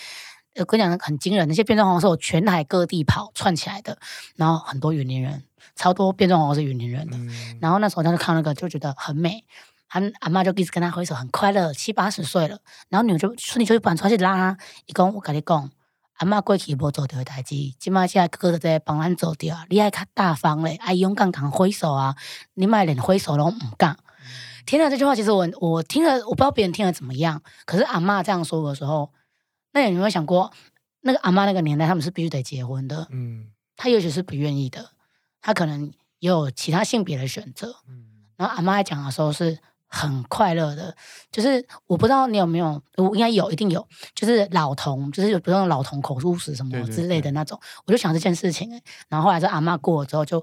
[0.55, 3.99] 我跟你讲很惊人，那些变装皇后是我全台各地跑串起来的，
[4.35, 5.43] 然后很多云林人，
[5.75, 9.45] 超多变装皇后是云林人的，嗯、然后那时候他就看那个就觉得很美。
[9.93, 12.59] 他阿妈就一直跟他挥手，很快乐，七八十岁了。
[12.87, 14.57] 然后女儿就说：“你就不敢出去拉他。”
[14.87, 15.69] 伊讲：“我跟你讲，
[16.21, 19.57] 阿妈过去无做掉代志，今麦现在哥哥在帮咱做掉。
[19.69, 22.15] 你爱较大方嘞，爱勇敢敢挥手啊！
[22.53, 23.93] 你买连挥手都唔敢。
[23.93, 24.05] 嗯”
[24.67, 27.41] 听了这句话，其实我我听了，我不知道别人听了怎么样。
[27.65, 29.11] 可是阿妈这样说的时候，
[29.71, 30.53] 那你有没有想过，
[30.99, 33.07] 那个阿妈那个年代，他们是必须得结婚的。
[33.09, 34.91] 嗯，他也许是不愿意的，
[35.41, 37.77] 他可能也有其他性别的选择。
[37.89, 39.57] 嗯，然后阿妈在讲的时候是。
[39.93, 40.95] 很快乐的，
[41.29, 50.39] 就是我不知道你有没有，我应该有，一定有，就是老同，就是有不用老同口述史什么之类的那种，对对对，我就想这件事情，然后后来这阿嬷过了之后就，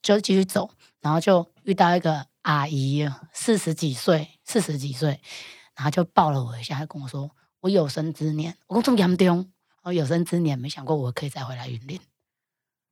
[0.00, 0.70] 就就继续走，
[1.02, 5.20] 然后就遇到一个阿姨，四十几岁，四十几岁，
[5.76, 12.00] 然后就抱了我一下，还跟我说，我有生之年，我讲这么严重，我有生之年没想过我可以再回来云林，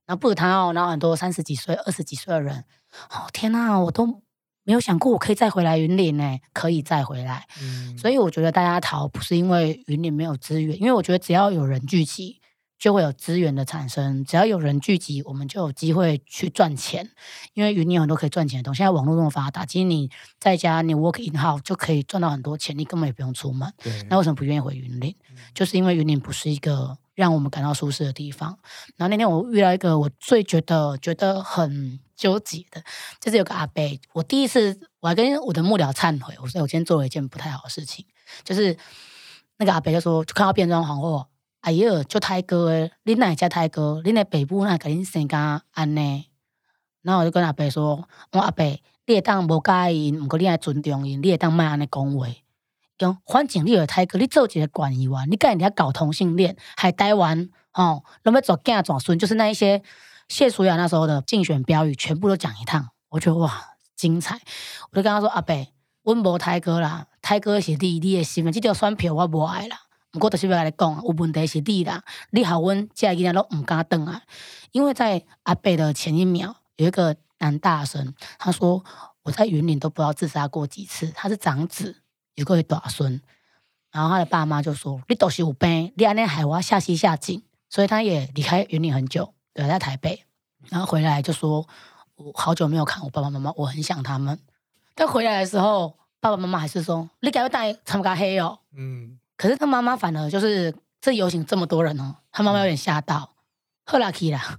[0.04, 2.66] 然后不止他哦，然后很多三十几岁、二十几岁的人，
[3.08, 4.25] 哦天哪，我都。
[4.66, 7.46] 没有想过我可以再回来云林呢，可以再回来。
[7.62, 12.40] 嗯，所以我觉得大家逃不是因为云林没有资源，因为我觉得只要有人聚集，
[12.76, 14.24] 就会有资源的产生。
[14.24, 17.08] 只要有人聚集，我们就有机会去赚钱。
[17.54, 23.72] 因为云林有很多可以赚钱的东西，现在网络这么发达，其实你在家你 work in house 就可以赚到很多钱，你根本也不用出门。
[23.80, 25.14] 对，那为什么不愿意回云林？
[25.30, 28.58] 嗯，就是因为云林不是一个让我们感到舒适的地方。
[28.96, 32.00] 然后那天我遇到一个我最觉得觉得很。
[32.16, 32.82] 纠结的，
[33.20, 33.82] 就是有个阿伯，
[34.14, 38.06] 我第一次我还跟我的幕僚忏悔，我说我今天做了一件不太好的事情，
[38.42, 38.76] 就是
[39.58, 41.26] 那个阿伯就说，就看到变装皇后，
[41.60, 44.00] 哎呦，就泰哥诶，你哪家泰哥？
[44.04, 46.24] 你的北部那给恁生家安呢？
[47.02, 48.64] 然后我就跟阿伯说，我阿伯，
[49.04, 52.26] 你会当无介意，不过你爱尊重因，你会当卖安尼讲话。
[52.98, 59.82] 讲反正你有泰哥，你做一个管理员，你跟人家搞同性恋，还台湾哦，那么做囝做孙，就是那一些。
[60.28, 64.40] 谢淑雅那时候的竞选标语全部都讲一趟，我觉得哇精彩！
[64.90, 65.54] 我就跟他说：“阿伯，
[66.02, 69.78] 温无泰哥啦，泰哥是你，你的身份这条选票我无爱啦。
[70.10, 74.22] 不过就是要来讲，有问题是你啦，你好温这几天都唔敢登啊。
[74.72, 78.84] 因为在阿伯的前一秒，有一个男大生，他说
[79.22, 81.10] 我在云林都不知道自杀过几次。
[81.14, 82.02] 他是长子，
[82.34, 83.20] 有个大孙，
[83.92, 90.22] 然后他的爸妈就说：你都是有病，你安尼害我下西下井，所以他也离开云林很久。”对，在台北，
[90.68, 91.66] 然后回来就说，
[92.16, 94.38] 我好久没有看我爸爸妈妈，我很想他们。
[94.94, 95.88] 但回来的时候，
[96.20, 98.58] 爸爸爸妈妈还是说你该要带参加黑哦。
[98.76, 103.34] 嗯，可是他妈妈反而就是这游行这么多人哦，他妈妈有点吓到，
[103.86, 104.58] 赫拉基啦。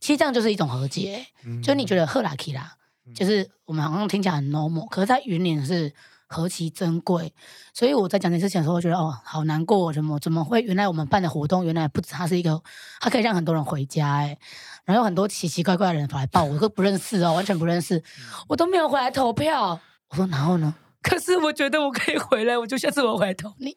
[0.00, 5.92] 其实这样就是一种和解，嗯、就你觉得赫拉基啦，嗯、就是我们好像听起来很 normal，可是在云林是
[6.28, 7.34] 何其珍贵。
[7.74, 10.60] 所以我在讲这件事情的时候，我觉得哦，好难过，怎么怎么会？
[10.60, 12.62] 原来我们办的活动，原来不止它是一个，
[13.00, 14.38] 它可以让很多人回家哎。
[14.84, 18.02] 然后有很多奇奇怪怪的人跑来报我，我都不认识哦，完全不认识，
[18.46, 19.80] 我都没有回来投票。
[20.10, 20.74] 我说然后呢？
[21.00, 23.76] 可是我觉得我可以回来，我就下次我回来投你。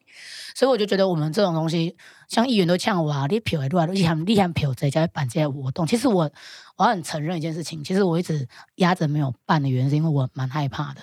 [0.54, 1.96] 所以我就觉得我们这种东西，
[2.28, 5.86] 像议员都呛我啊，你票还多啊，你喊你喊票在家办这些活动。
[5.86, 6.30] 其实我
[6.76, 11.00] 我很承认一件事情，其实我一直压着没有办的原因，是因为我蛮害怕的，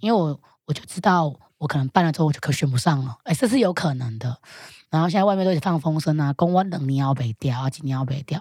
[0.00, 4.38] 因为我我就知道我可能办了之后我就可选不上了，哎，这是有可能的。
[4.88, 8.40] 然后现在外面都是放风声啊，公关两年要被调啊，今年要被调。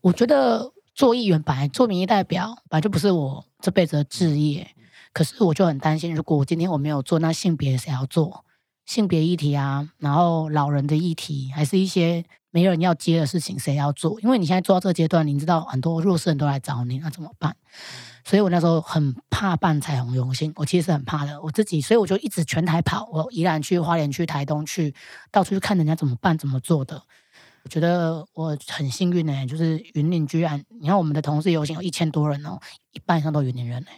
[0.00, 4.68] 我觉得做议员本来做民意代表本来就不是我这辈子的志业，
[5.12, 8.44] 可是我就很担心，如果我今天我没有做，那性别谁要做？
[8.84, 14.20] 性别议题啊，然后老人的议题，还是一些没人要接的事情，谁要做？
[14.20, 17.56] 因为你现在做到这个阶段，你知道很多弱势人都来找你，那怎么办？
[18.26, 24.92] 所以我那时候很怕办彩虹游行，我其实是很怕的，我自己，所以我就一直全台跑，我宜兰去、花莲去、台东去，
[25.30, 27.00] 到处去看人家怎么办、怎么做的。
[27.62, 32.58] 我觉得我很幸运呢、就是云林居然，你看我们的同事游行有一千多人哦，
[32.90, 33.88] 一半以上都云林人呢、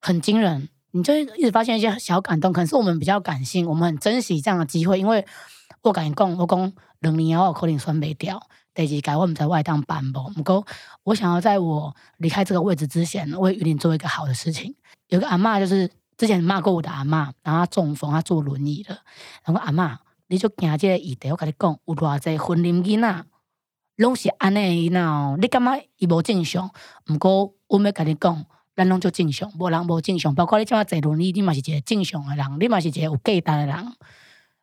[0.00, 0.68] 很惊人。
[0.90, 5.24] 你就一直发现一些小感动，可能是我们比较感性，我们很珍惜这样的机会，因为
[5.82, 8.42] 我敢讲，我讲两年后可能选不掉。
[8.76, 10.66] 第二届我们在外当办不，不过
[11.02, 14.74] 我想要在我离开这个位置之前，为玉林做一个好的事情。
[15.08, 18.98] 有个阿嬷，就是之前骂过我的阿嬷，然后她中风，她坐轮椅的。
[19.44, 23.24] 然后阿嬷，你就惊这个议题，我跟你讲，有偌济云林囡仔，
[23.96, 25.38] 拢是安尼喏。
[25.38, 26.70] 你感觉伊无正常？
[27.06, 28.44] 不过我们跟你讲，
[28.76, 30.34] 咱拢就正常，无人无正常。
[30.34, 33.96] 包括你这么坐轮椅，你嘛是一个正常的人，你嘛是一个有价值的人。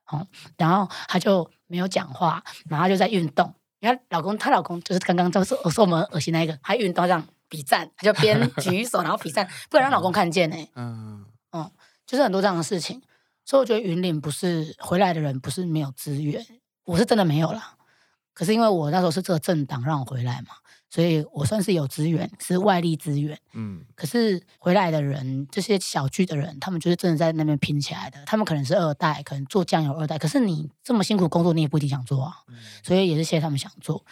[0.04, 3.52] 好，然后他就没有讲话，然后就在运动。
[3.84, 10.72] 你看，老公，她老公就是刚刚就是我说我们恶心那一个，还运动这样比赞，他就边举手然后比赞，不然让老公看见呢、欸。
[10.76, 11.70] 嗯嗯，
[12.08, 13.02] 就是很多这样的事情，
[13.44, 16.42] 所以我觉得云岭不是回来的人不是没有资源，
[16.86, 17.76] 我是真的没有啦。
[18.34, 20.56] 可是因为我那时候是这个政党让我回来嘛。
[20.94, 23.36] 所以我算是有资源，是外力资源。
[23.54, 28.24] 嗯，可是回来的人，这些小聚的人，他们就是真的在那边拼起来的。
[28.28, 30.20] 他们可能是二代，可能做酱油二代。
[30.20, 32.36] 可是你这么辛苦工作，你也不一定想做啊。
[32.48, 34.06] 嗯，所以也是谢谢他们想做。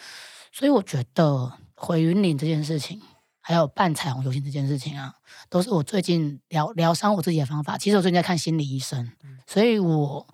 [0.50, 3.00] 所以我觉得回云岭这件事情，
[3.38, 5.14] 还有办彩虹游行这件事情啊，
[5.48, 7.78] 都是我最近疗疗伤我自己的方法。
[7.78, 9.12] 其实我最近在看心理医生，
[9.46, 10.26] 所以我。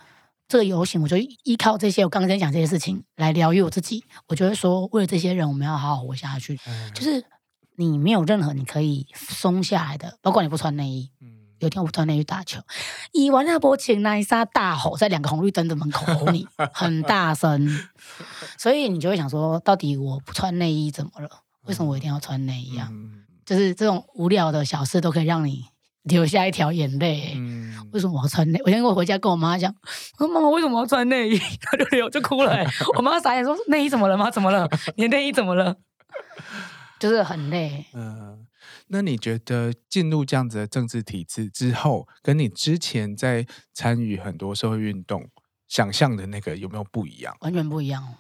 [0.48, 4.02] 这个游行，我就依靠这些，我刚刚在讲这些事情来疗愈我自己。
[4.28, 6.58] 我就会说，为了这些人，我们要好好活下去。
[6.66, 7.22] 嗯、就是
[7.76, 11.10] 你没有任何你可以松下来的，包括你不穿内衣。
[11.20, 12.62] 嗯、有一天我不穿内衣打球，
[13.12, 17.68] 伊完那波情那一刹大吼，在两个红绿灯的门口吼你，很大声。
[18.56, 21.28] 所以你就会想说，到底我不穿内衣怎么了？
[21.66, 22.88] 为什么我一定要穿内衣啊？
[22.90, 25.66] 嗯、就是这种无聊的小事都可以让你。
[26.08, 28.60] 流下一条眼泪，嗯、为什么我要穿内？
[28.64, 29.72] 我先我回家跟我妈讲，
[30.18, 31.38] 我说妈妈为什么要穿内衣？
[31.62, 32.64] 她就流就哭了。
[32.96, 34.30] 我妈傻眼说内衣怎么了吗？
[34.30, 34.68] 怎么了？
[34.96, 35.76] 你的内衣怎么了？
[36.98, 37.86] 就是很累。
[37.94, 38.46] 嗯，
[38.88, 45.28] 那你觉得进入这样子的政治体制之后，跟你之前在参与很多社会运动
[45.68, 47.36] 想象的那个有没有不一样？
[47.40, 48.16] 完全不一样。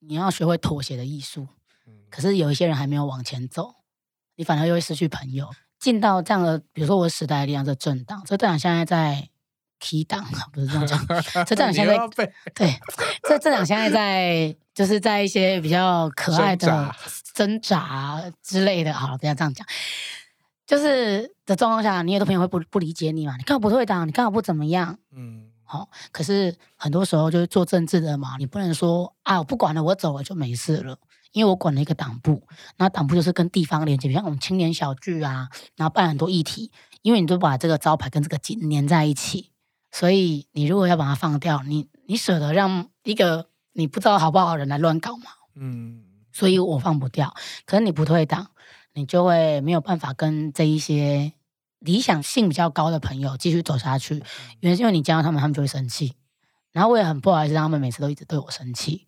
[0.00, 1.48] 你要学会妥协的艺术，
[2.10, 3.74] 可是有一些人还没有往前走，
[4.36, 5.50] 你反而又会失去朋友。
[5.78, 9.28] 进到这样的，比如说我时代力量这政党，这政党现在在
[9.78, 11.06] 提档，不是这样讲，
[11.46, 12.80] 这政党现在在对，
[13.22, 16.94] 这政党现在在就是在一些比较可爱的
[17.34, 19.64] 挣扎之类的，好了，不要这样讲，
[20.66, 23.36] 就是的状况下，你有的朋友会不不理解你嘛？
[23.36, 24.06] 你刚好不退党？
[24.06, 24.98] 你刚好不怎么样？
[25.12, 30.98] 嗯，好，可是很多时候就是做政治的嘛，你不能说啊，我不管了，我走了就没事了。
[31.32, 36.70] 因为我管了一个党部，那党部就是跟地方连接，比如像我们青年小聚啊，然后办很多议题。
[37.02, 39.52] 因为你都把这个招牌跟这个景连在一起，
[39.92, 45.30] 所以你如果要把它放掉，你你舍得让一个你不知道好不好的人来乱搞吗？
[45.54, 47.32] 嗯，所以我放不掉。
[47.64, 48.48] 可是你不退党，
[48.94, 51.32] 你就会没有办法跟这一些
[51.78, 54.20] 理想性比较高的朋友继续走下去。
[54.58, 56.14] 原因为你见到他们，他们就会生气，
[56.72, 59.06] 然后我也很不好意思让他们每次都一直对我生气。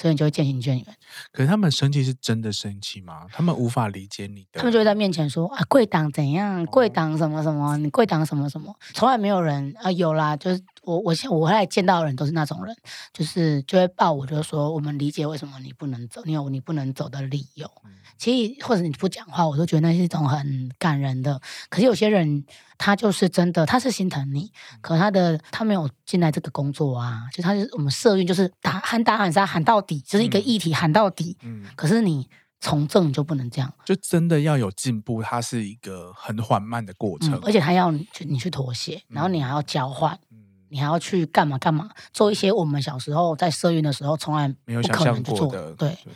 [0.00, 0.86] 所以你就会渐行渐远。
[1.30, 3.26] 可是他们生气是真的生气吗？
[3.30, 4.60] 他们无法理解你的。
[4.60, 6.64] 他们就会在面前说啊，贵党怎样？
[6.66, 7.76] 贵党什么什么？
[7.76, 8.74] 你贵党什么什么？
[8.94, 12.74] 从来没有人啊，有啦，就是我我现我后来见到的人都是那种人，
[13.12, 17.70] 就是就会抱我，就说我们理解为什么你不能走，你有你不能走的理由。
[18.16, 21.40] 其实或者你不讲话，我都觉得那是一种很感人的。
[21.68, 22.44] 可是有些人
[22.82, 24.50] 他就是真的，他是心疼你，
[24.80, 31.36] 可他的他没有进来这个工作啊，就他是我们社运就是打喊打喊杀喊到底，就是一个议题喊到底。
[31.42, 32.26] 嗯，可是你
[32.58, 40.38] 从政就不能这样，就真的要有进步，它是一个很缓慢的过程，嗯、而且他要你去你去妥协，然后你还要交换，嗯、
[40.70, 45.90] 你还要去干嘛干嘛，做一些我们小时候在社运的时候从来不可能去做的，对。
[45.90, 46.12] 对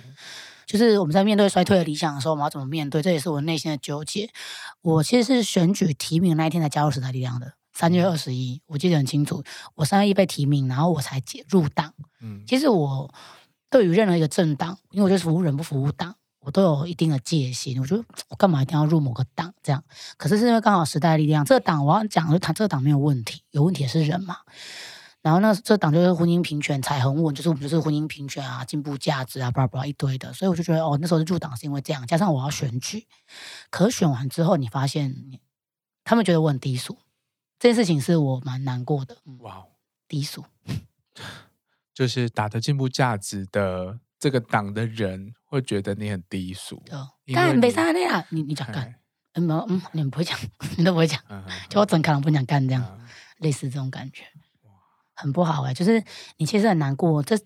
[0.74, 3.00] 就是我们在面对衰退的理想的时候，我们要怎么面对？
[3.00, 4.28] 这也是我内心的纠结。
[4.82, 9.44] 我其实是选举提名那一天才加入时代力量的，三月二十一，我记得很清楚。
[9.76, 11.94] 我三月一被提名，然后我才入党。
[12.20, 13.08] 嗯，其实我
[13.70, 17.80] 对于任何一个政党，因为我就是服务人不服务党，我都有一定的戒心。
[17.80, 19.54] 我觉得我干嘛一定要入某个党？
[19.62, 19.80] 这样，
[20.16, 24.38] 可是是因为刚好时代力量这个党，我要讲的，他这个党没有问题，有问题也是人嘛。
[25.24, 33.06] 然后那这党就是婚姻平权才很稳，就是我们就是婚姻平权啊，进步价值啊，巴拉巴拉一堆的，所以我就觉得哦，那时候入党是因为这样，加上我要选举，
[33.70, 35.40] 可选完之后，你发现
[36.04, 36.98] 他们觉得我很低俗，
[37.58, 39.16] 这件事情是我蛮难过的。
[39.38, 39.64] 哇，
[40.06, 40.44] 低俗，
[41.94, 46.82] 就是打着进步价值的这个党的人会觉得你很低俗。
[47.32, 48.94] 干没啥的呀，你你讲干，
[49.32, 50.38] 嗯嗯，你们不会讲，
[50.76, 51.18] 你都不会讲，
[51.70, 53.00] 就我整可能不想干这样，
[53.38, 54.24] 类似这种感觉。
[55.14, 56.02] 很不好哎、欸，就是
[56.36, 57.22] 你其实很难过。
[57.22, 57.36] 这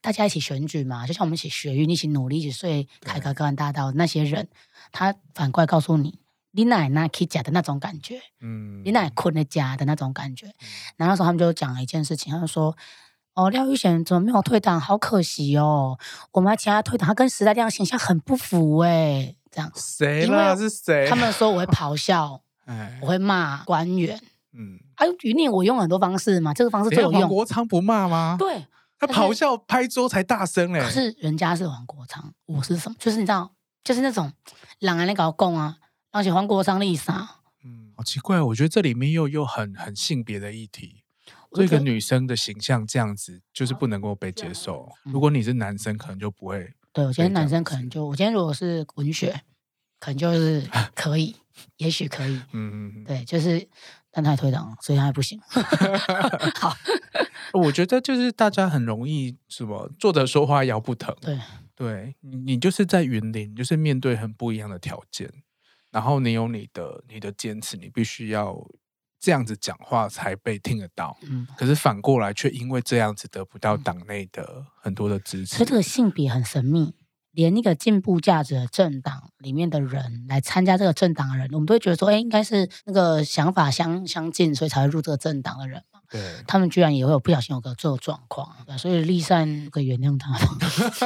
[0.00, 4.48] 大家一起选举嘛，就像我们一起学运、一起努力、一起睡凯格格兰大道那些人，
[4.92, 6.20] 他反过来告诉你，
[6.52, 10.46] 你奶奶可以假的那种感觉，嗯，你奶困的家的那种感觉。
[10.96, 12.76] 然后那时候他们就讲了一件事情，他就说
[13.34, 14.80] ：“哦，廖玉贤怎么没有退党？
[14.80, 15.98] 好可惜哦，
[16.32, 21.08] 我们还请他退党，他跟时代这样形象很不符哎、欸。”这样谁嘛是谁？
[21.08, 24.20] 他们说我会咆哮， 哎，我会骂官员。
[24.52, 27.20] 嗯，啊，云林我用很多方式嘛，这个方式最有用。
[27.20, 28.36] 黄国昌不骂吗？
[28.38, 28.66] 对，
[28.98, 30.80] 他咆哮拍桌才大声嘞。
[30.80, 32.96] 可是人家是黄国昌，我是什么？
[32.98, 33.52] 就是你知道，
[33.84, 34.32] 就是那种
[34.78, 35.76] 两个人搞共啊，
[36.10, 37.28] 而且黄国昌丽莎。
[37.64, 41.02] 嗯，好奇怪，我觉得这里面又又很很性别的议题。
[41.52, 44.90] 这个女生的形象这样子，就是不能够被接受。
[45.04, 46.72] 如果你是男生，可能就不会。
[46.92, 49.42] 对，我觉得男生可能就，我今天如果是文学，
[49.98, 50.62] 可能就是
[50.94, 51.34] 可以，
[51.78, 52.34] 也许可以。
[52.52, 53.68] 嗯嗯，对，就是。
[54.16, 55.38] 但他退党了，所以他还不行。
[56.58, 56.74] 好，
[57.52, 61.14] 我觉得就是大家很容易什么坐着说话腰不疼。
[61.20, 61.38] 对，
[61.74, 65.30] 对你，你就是在云林，就是面对很不一样的条件，
[65.90, 68.56] 然后你有你的你的坚持，你必须要
[69.20, 71.14] 这样子讲话才被听得到。
[71.28, 75.56] 嗯，可是反过来却因为这样子得不到党内的很多的支持。
[75.56, 76.94] 所以这个性别很神秘。
[77.36, 86.00] 连那个进步价值的政党里面的人来参加这个政党的人，我们都会觉得说，哎，应该是那个想法相相近，所以才会入这个政党的人嘛。
[86.08, 90.32] 对，他们居然也会有不小心有个这种状况，所以立善可以原谅他。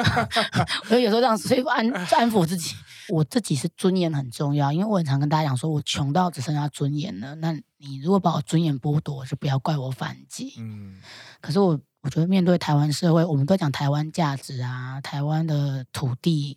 [0.88, 2.76] 我有时候这样，所以安安抚自己，
[3.08, 7.34] 我自己是尊严很重要，因为我很常跟大家讲说，我穷到只剩下尊严了。
[7.34, 10.54] 那你如果把我尊严剥夺，就不要怪我反击。
[10.58, 11.00] 嗯，
[11.40, 11.80] 可是我。
[12.02, 16.56] 我觉得面对台湾社会，我们都讲台湾价值啊，台湾的土地，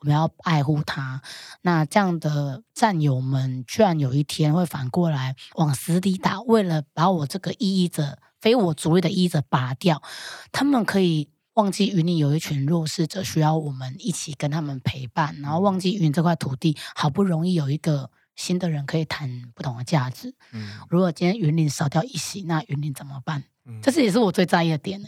[0.00, 1.22] 我们要爱护它。
[1.62, 10.02] 那这样的战友们，居然有一天会反过来往死里打，为了把我这个异议者、非我族类的异议者拔掉，
[10.50, 20.34] 他们可以忘记云林有一群弱势者需要我们一起跟他们陪伴，然后忘记云林这块土地好不容易有一个新的人可以谈不同的价值。
[20.50, 23.44] 嗯，如果今天云林少掉一席，那云林怎么办？
[23.82, 25.00] 这是也是我最在意的点、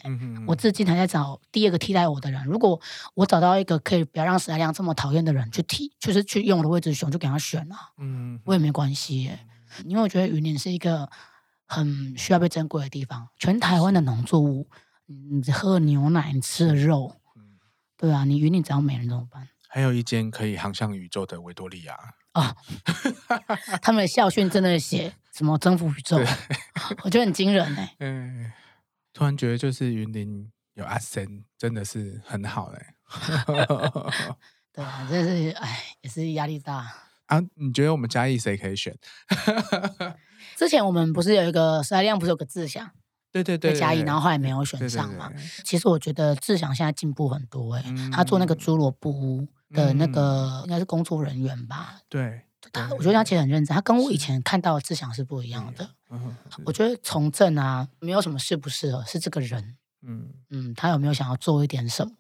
[0.47, 2.45] 我至今还在找第二个替代我的人。
[2.45, 2.81] 如果
[3.15, 7.91] 我找到一个可以不要让时代力量这么讨厌的人去替，就是去用我的位置选，就给他选了、啊。
[7.99, 9.31] 嗯，我也没关系
[9.85, 11.09] 因为我觉得云林是一个
[11.67, 13.29] 很需要被珍贵的地方。
[13.39, 14.69] 全台湾的农作物，
[15.07, 17.17] 你喝牛奶，你吃的肉，
[17.97, 19.49] 对啊，你云林只要没人怎么办？
[19.69, 21.97] 还有一间可以航向宇宙的维多利亚
[22.33, 22.55] 啊，
[23.81, 25.15] 他们的校训真的写。
[25.33, 26.19] 什么征服宇宙？
[27.05, 27.97] 我觉得很惊人哎、欸。
[28.01, 28.53] 嗯，
[29.13, 33.67] 突然觉得就是云林有阿森，真的是很好嘞、欸。
[34.73, 36.87] 对啊，这是哎，也是压力大
[37.27, 37.41] 啊。
[37.57, 38.97] 你觉得我们嘉义谁可以选？
[40.57, 42.91] 之前我们不是有一个时代力量，不是有个志祥？
[43.31, 45.29] 对对对，嘉义，然后后来没有选上嘛。
[45.29, 51.99] 对对对对，其实我觉得志祥现在进步很多哎、欸，嗯、他做那个猪萝布的那个应该是工作人员吧？
[52.09, 52.43] 对。
[52.71, 55.89] 他，我觉得他其实很认真，他跟我以前看到的志向是不一样的。
[56.65, 59.77] 我觉得从政啊，没有什么适不适合，是这个人。
[60.05, 62.13] 嗯嗯，他有没有想要做一点什么？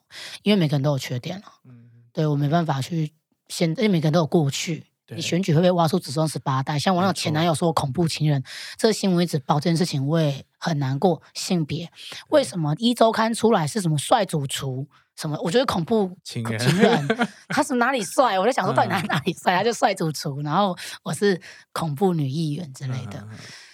[0.42, 1.52] 因为每个人都有缺点啊。
[1.64, 3.12] 嗯，对我没办法去
[3.48, 4.86] 现，因为每个人都有过去。
[5.14, 6.78] 你选举会被挖出祖宗十八代。
[6.78, 8.42] 像我那种前男友说我恐怖情人，
[8.78, 11.20] 这个新闻一直报这件事情，我也很难过。
[11.34, 11.92] 性别
[12.30, 14.88] 为什么一周刊出来是什么帅主厨？
[15.16, 15.38] 什么？
[15.42, 18.38] 我觉得恐怖情人，情人他是哪里帅？
[18.38, 19.56] 我就想说到底哪哪里帅？
[19.56, 21.40] 他就帅主厨，然后我是
[21.72, 23.26] 恐怖女议员之类的，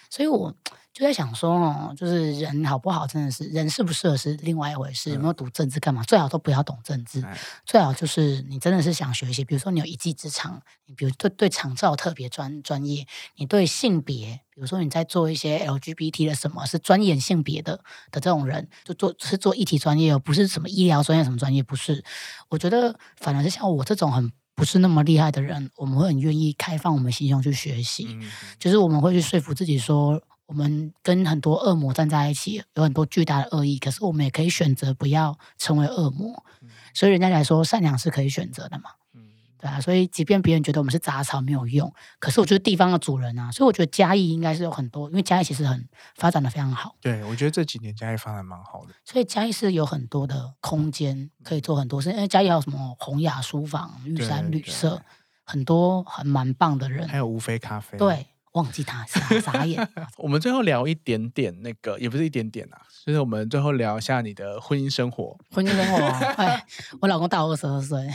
[0.09, 0.55] 所以我。
[0.99, 5.11] 就在想说哦，就是人好不好，真的是人适不适合是另外一回事。
[5.11, 6.03] 有没有读政治干嘛？
[6.03, 7.25] 最好都不要懂政治，
[7.65, 9.45] 最好就是你真的是想学习。
[9.45, 17.77] 比如说你有一技之长，你比如对对长照特别专专业，你对性别，比如说你在做一些 LGBT 的什么是专研性别的
[18.11, 22.03] 的这种人，就做是做议题专业，而不是什么医疗专业什么专业，不是。
[22.49, 28.19] 我觉得反而是像我这种很不是那么厉害的人，我们会很愿意开放我们心胸去学习，
[28.59, 30.21] 就是我们会去说服自己说。
[30.49, 36.43] 我们跟很多恶魔站在一起，有很多巨大的恶意，可是我们也可以选择不要成为恶魔。
[36.61, 38.89] 嗯、所以人家来说，善良是可以选择的嘛。
[39.13, 39.29] 嗯，
[39.59, 39.79] 对啊。
[39.79, 46.95] 所以即便别人觉得我们是杂草没有用，可是我觉得地方的主人啊，所以我觉得嘉义应该是有很多，因为嘉义其实很发展的非常好。
[46.99, 48.93] 对，我觉得这几年嘉义发展蛮好的。
[49.05, 54.99] 所以嘉义是有很多的空间可以做很多事，因为嘉义还有什么洪雅书房、玉山旅社，
[55.45, 57.95] 很多很蛮棒的人，还有无非咖啡。
[57.99, 58.25] 对。
[58.53, 59.87] 忘记他傻傻眼。
[60.17, 65.37] 我们最后聊一点点那个，也不是一点点啊，就是我们最后聊一下你的婚姻生活。
[65.51, 65.97] 婚姻生活，
[66.43, 66.65] 哎，
[67.01, 68.09] 我老公大我二十二岁，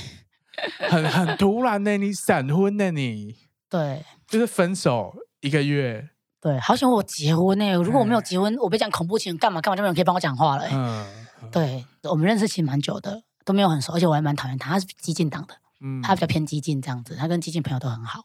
[0.88, 3.36] 很很突然呢，你闪婚呢你？
[3.70, 6.10] 对，就是分手一个月。
[6.40, 7.72] 对，好想我结婚呢。
[7.74, 10.66] 如果我没有结婚，我被讲恐怖情人，干嘛干嘛就没有人可以帮我讲话了。
[10.72, 11.06] 嗯，
[11.50, 18.24] 对，我们认识其实蛮久的，都没有很熟，而且我还蛮讨厌他，他是激进党的，嗯，他比较偏激进这样子，他跟激进朋友都很好，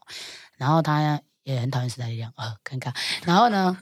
[0.58, 1.20] 然后他。
[1.54, 2.94] 也很讨厌时代力量，呃，尴尬。
[3.24, 3.76] 然后呢，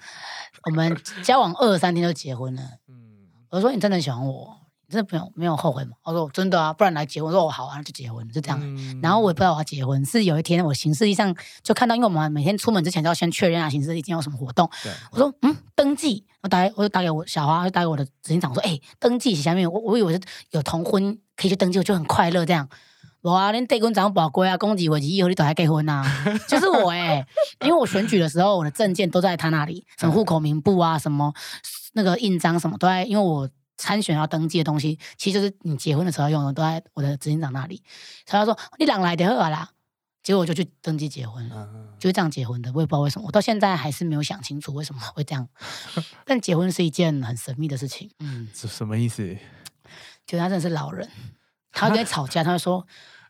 [0.65, 2.63] 我们交往二三天就结婚了。
[2.89, 4.57] 嗯，我说你真的喜欢我，
[4.87, 5.93] 你真的没有没有后悔吗？
[6.05, 7.29] 我说真的啊，不然来结婚。
[7.29, 8.59] 我说我好啊，就结婚，就这样。
[8.63, 14.69] 嗯、然后我也不知道我要结婚，是有一天我行事历上就看到，因为我们每天出门之前都要先确认啊，行事历今天有什么活动。
[14.83, 16.25] 对我说嗯，登记。
[16.41, 20.21] 我打我就打给我小花，就打给我的执行长说，哎、欸，登记下面我我以为是
[20.53, 22.69] 有同婚可以去登记，我就很快乐这样。
[23.23, 26.05] 哇，恁地公长宝贵啊，公祭为吉，以后你都还结婚啊？
[26.47, 27.27] 就是我哎、欸，
[27.63, 31.35] 因为我选举的时候，我的证件都在他那里，什么户口名簿啊，什么
[31.95, 37.83] 那个印章什么都在，因为我参选要登记的东西，其实就是你结婚的时候用的，都在我的执行长那里。
[38.25, 39.69] 所以他说你啷来的好啦，
[40.23, 42.71] 结果我就去登记结婚了，就是这样结婚的。
[42.73, 45.49] 我也不知道为什么，我到现在还是没有想清楚为什么会这样。
[46.25, 48.09] 但结婚是一件很神秘的事情。
[48.21, 49.37] 嗯，是什么意思？
[50.25, 51.09] 就他真的是老人。
[51.73, 52.87] 他会跟你吵架，他会说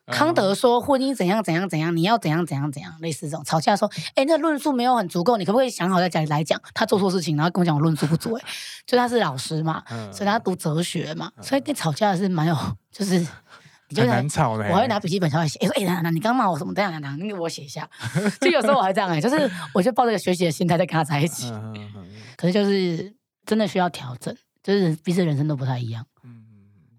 [0.06, 6.58] 康德说婚姻怎样怎样怎样，你要怎样怎样怎样，类似这种吵架说，哎，那论述没有很足够，你可不可以想好在家里来讲？
[6.72, 8.44] 他做错事情，然后跟我讲我论述不足，哎，
[8.86, 12.56] 就他是老师嘛，所以他读哲学嘛，所以跟吵架是蛮有，
[12.90, 13.18] 就是
[13.90, 14.64] 你就难吵的。
[14.70, 16.72] 我还会拿笔记本抄来写，哎说哎，那那你刚骂我什么？
[16.72, 17.86] 等下等下，你给我写一下。
[18.40, 21.52] 就有时候我还这样哎，就是我就抱着个学习的心态在跟他在一起。
[22.36, 23.14] 可是就是
[23.44, 26.06] 真的需要调整，就是彼此人生都不太一样。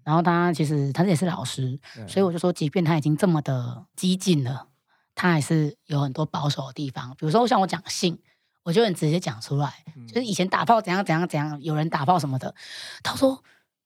[0.04, 1.78] 然后他其实他也是老师，
[2.08, 4.66] 所以我就说，即便他已经这么的激进了，
[5.14, 7.10] 他还是有很多保守的地方。
[7.18, 8.18] 比如说，像我讲性，
[8.62, 12.54] 我就很直接讲出来，嗯、就是以前打炮怎样怎样怎样，有人打炮什么的。
[13.02, 13.42] 他说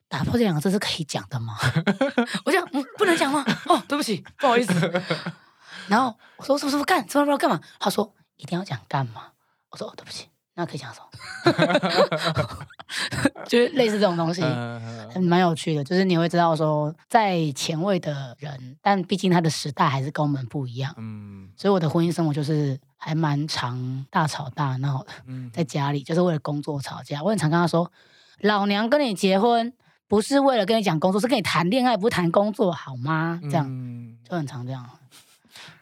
[0.08, 1.56] 打炮这两个字是可以讲的吗？
[2.44, 3.44] 我讲嗯，不能讲吗？
[3.66, 5.02] 哦，对不起，不好意思。
[5.88, 7.06] 然后我说是不是干？
[7.08, 7.60] 什么什么干嘛？
[7.78, 9.32] 他说一定要讲干嘛？
[9.70, 10.28] 我说哦，对不起。
[10.56, 11.08] 那可以讲什么？
[13.46, 14.40] 就是类似这种东西，
[15.12, 15.82] 还蛮有趣的。
[15.82, 20.94] 就是你会知道说，在前卫的人，但毕竟他的时代还是跟我们不一样。
[20.96, 25.12] 嗯，所以我的婚姻生活就是还蛮常大吵大闹的。
[25.26, 27.22] 嗯，在家里就是为了工作吵架。
[27.22, 27.90] 我很常跟他说
[28.40, 29.72] ：“老娘跟你结婚
[30.06, 33.66] 不是为了跟你讲工作，是跟你谈恋爱，不是谈工作，好吗？”这样
[34.28, 34.88] 就很常这样，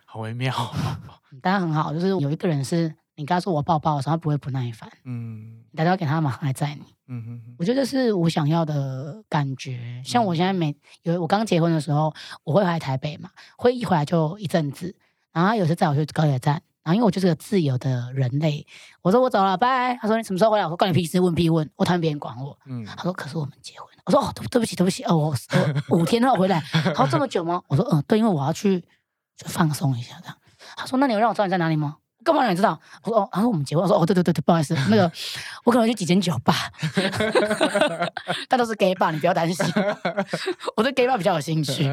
[0.07, 0.53] 好微妙。
[1.43, 2.93] 当然很好，就是有一个人是。
[3.23, 4.91] 你跟他说我抱抱的时候，他不会不耐烦。
[5.05, 6.95] 嗯，你打电话给他马上来载你。
[7.09, 10.03] 嗯哼哼，我觉得这是我想要的感觉。
[10.05, 12.15] 像我现在每有我刚结婚的时候，
[12.45, 14.95] 我会回来台北嘛，会一回来就一阵子，
[15.33, 18.67] 然后他有时载我去高铁站，然后因为我就是个自由的人类，
[19.03, 19.97] 我说我走了，拜。
[20.01, 20.65] 他说你什么时候回来？
[20.65, 22.59] 我说关你屁事，问屁问，我讨厌别人管我。
[22.67, 24.03] 嗯，他说可是我们结婚了。
[24.07, 25.35] 我说哦，对对不起对不起哦，我
[25.89, 26.61] 我五天后回来。
[26.61, 27.63] 他说这么久吗？
[27.69, 28.81] 我说嗯，对，因为我要去
[29.37, 30.37] 就放松一下这样。
[30.77, 31.97] 他说那你有让我知道你在哪里吗？
[32.25, 32.79] 干嘛让你知道？
[33.05, 33.83] 我说哦，然后我们结婚。
[33.83, 35.11] 我说哦，对对对对，不好意思，那个
[35.65, 36.55] 我可能去几间酒吧，
[38.49, 39.65] 但都是 gay bar，你不要担心。
[40.77, 41.85] 我对 gay bar 比较有兴趣。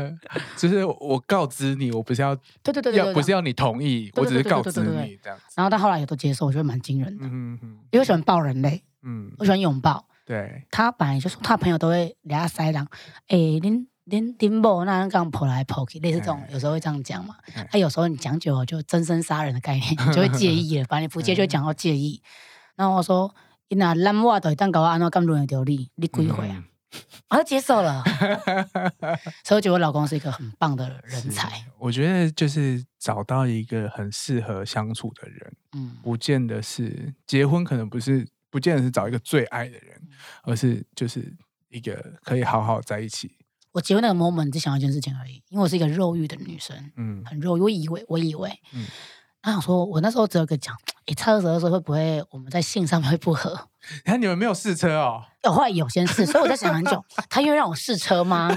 [0.56, 5.38] 就是我告知你，我不是要对对对要不是要你同意，我只是告知你这样。
[5.56, 7.26] 然后他后来也都接受，我觉得蛮惊人的。
[7.26, 10.06] 嗯嗯，因为我喜欢抱人类，嗯，我喜欢拥抱。
[10.26, 12.88] 对，他本来就说他朋友都会给他塞狼，
[13.28, 13.88] 哎，您。
[14.10, 17.36] 连顶部那刚跑来跑去，类似这种，有时候会这样讲嘛。
[17.54, 20.86] 他、啊、有时候你讲久了，就真身杀人的概念， 你就会介意了。
[20.86, 22.22] 反正你不接就会讲到介意。
[22.76, 23.34] 然后我说
[23.70, 26.64] ：“你那烂话都当搞安怎咁乱掉你，你几回啊？”
[27.30, 28.04] 我就接受了。
[29.46, 31.64] 所以我觉得我老公是一个很棒的人才。
[31.78, 40.02] 我觉得就是找到一个很适合相处的人，嗯，不见得是结婚，可能不是，不见得是找一个最爱的人，
[40.44, 41.32] 而是就是
[41.68, 41.94] 一个
[42.24, 43.36] 可以好好在一起。
[43.72, 47.62] 我结婚那个 moment 只想要一件事情而已，因为我是一个肉欲的女生，嗯，很肉欲。
[47.62, 48.86] 我以为，我以为，嗯，
[49.42, 53.68] 他想说，我那时候只有个讲，诶，差二十二岁会不会我们在性上面会不合？
[54.06, 58.50] 你看你们没有试车哦，有后来有先试，所以我在想很久， 他愿意让我试车吗？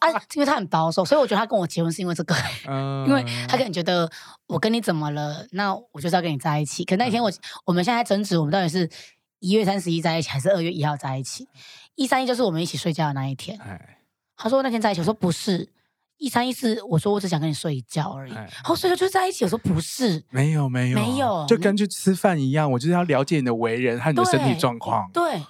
[0.00, 2.34] 啊，因为他很保守，所以我觉得他跟我结婚是因为这个，
[2.66, 4.10] 嗯、因为他可能觉得
[4.48, 6.84] 我跟你怎么了，那我就是要跟你在一起。
[6.84, 7.34] 可那一天我、嗯、
[7.64, 8.90] 我们现在争执，我们到底是
[9.38, 11.48] 一月三十一在一起，还是二月一号在一起？
[11.94, 13.58] 一三一就是我们一起睡觉的那一天。
[13.60, 13.98] 哎
[14.42, 15.68] 他说那天在一起，我说不是，
[16.18, 18.32] 一三一四，我说我只想跟你睡一觉而已。
[18.32, 25.08] 然后所以就在一起，我说不是，没有没有没有，就跟去吃饭一样，我就是要了解你的为人和你的身体状况。
[25.12, 25.40] 对，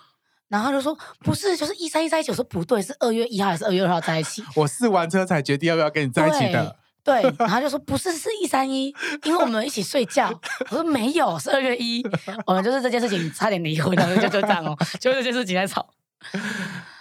[0.49, 4.45] 然后他就说不是，就是一三一在一起，我说不对，是二月一号还是二月二号在一起？
[4.55, 6.77] 我试完车才决定要不要跟你在一起的。
[7.03, 10.33] 对， 然后他就说不是，是一三一，因为我们一起睡觉。
[10.71, 12.01] 我说没有，是二月一，
[12.47, 15.89] 我们就是这件事情差点离婚，然后就就这样哦，就这件事情在吵。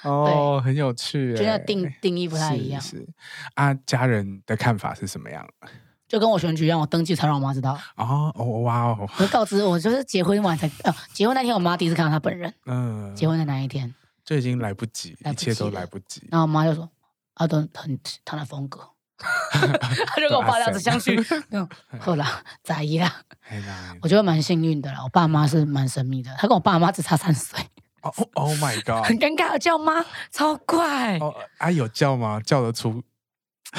[0.03, 2.81] 哦，很有趣，就那定定义不太一样。
[2.81, 3.07] 是，是
[3.55, 5.47] 啊，家人的看法是什么样？
[6.07, 7.79] 就跟我选举一样，我登记才让我妈知道。
[7.95, 9.09] 哦，哦，哇哦！
[9.17, 12.53] 我告知我就是结婚晚才，呃，结婚那天我妈第一次看到他本人。
[12.65, 13.95] 嗯，结婚的那一天
[14.25, 16.27] 就已经来不及，一切都来不及。
[16.29, 16.89] 然后我妈就说
[17.35, 18.81] ：“阿东很他的风格。
[19.53, 21.17] ”他就跟我爸这样子相去，
[21.99, 22.25] 后来
[22.61, 23.23] 在意啦。
[24.01, 27.57] 我觉得蛮幸运的啦，我爸妈是蛮神秘的，他跟我爸妈只差三岁。
[28.01, 29.05] 哦，Oh my god！
[29.07, 31.17] 很尴尬，叫妈超怪。
[31.19, 32.39] 哦，啊有叫吗？
[32.45, 33.03] 叫得出？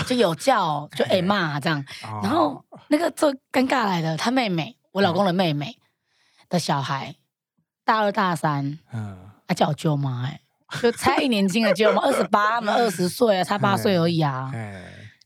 [0.06, 1.84] 就有叫，就哎骂这样。
[2.22, 5.76] 然后那个最尴尬来的，他妹妹，我老公的妹妹
[6.48, 7.16] 的小孩，
[7.84, 10.40] 大二大三，嗯，他叫我舅妈，哎，
[10.80, 14.50] 就差一年轻的舅妈，二十八，他们二十岁啊，差八岁而已啊，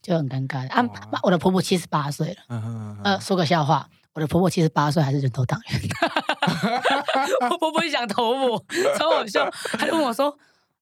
[0.03, 0.68] 就很尴尬。
[0.68, 0.84] 啊，
[1.22, 3.88] 我的婆婆七十八岁了，呃，说个笑话。
[4.17, 5.81] 我的婆婆七十八岁还是人头党员，
[7.51, 8.64] 我婆婆一想投我，
[8.99, 9.47] 超好笑。
[9.73, 10.35] 她就问我说：“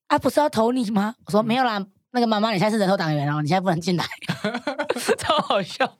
[0.07, 4.05] 啊，不是要投你吗？”我说：“没有啦，那个妈妈，你现在是人头党员，然后你现在不能进来。
[5.19, 5.99] ”超好笑。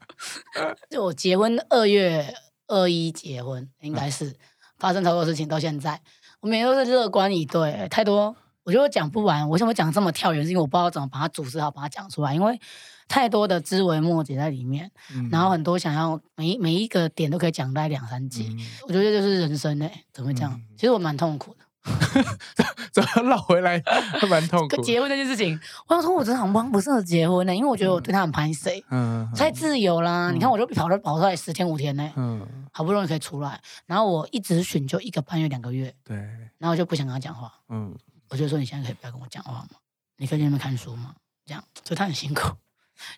[0.89, 2.33] 就我结婚二月
[2.69, 4.33] 二一结婚，应该是
[4.79, 6.01] 发生超多事情到现在，
[6.39, 9.51] 我每天都是乐观以对，太多我觉得我讲不完。
[9.51, 10.45] 为什么讲这么跳远？
[10.45, 12.61] 是因为我不知道怎么把它组织好，把它讲出来，因为。
[13.09, 20.53] 太多的枝微末节在里面，嗯、然后很多想要每每一个点都可以讲概两三集，嗯、我觉得这就是人生呢、欸，怎么会这样？
[20.53, 21.65] 嗯、其实我蛮痛苦的，
[22.93, 23.83] 怎么绕回来
[24.29, 24.83] 蛮痛苦。
[24.83, 30.31] 结婚这件事情，我想说，我真的很不适合结婚呢、欸，因为我觉得我对他很排斥，嗯，太自由啦。
[30.31, 36.17] 嗯、你看，我就跑了跑出来十天五天呢、欸，嗯，好不容易可以出来，然后我一直选就一个半月两个月，对，
[36.59, 37.95] 然后我就不想跟他讲话，嗯，
[38.31, 39.69] 我就说你现在可以不要跟我讲话吗？
[40.17, 41.15] 你可以在那边看书吗？
[41.45, 42.49] 这样，所以他很辛苦。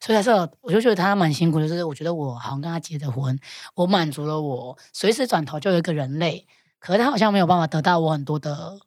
[0.00, 3.38] 所以他说，我就觉得他蛮辛苦的，就是我觉得我好像跟他结的婚，
[3.74, 6.46] 我满足了我随时转头就有一个人类，
[6.78, 8.78] 可是他好像没有办法得到我很多的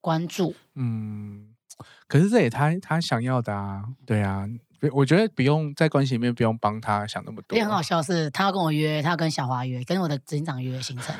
[0.00, 0.54] 关注。
[0.74, 1.54] 嗯，
[2.08, 4.46] 可是这也他他想要的啊，对啊，
[4.92, 7.56] 我觉得不用在关系里面不用帮他想那么多。
[7.56, 11.14] 也很好笑是，他要跟我约，他要跟小华约，跟我的执行长约行程。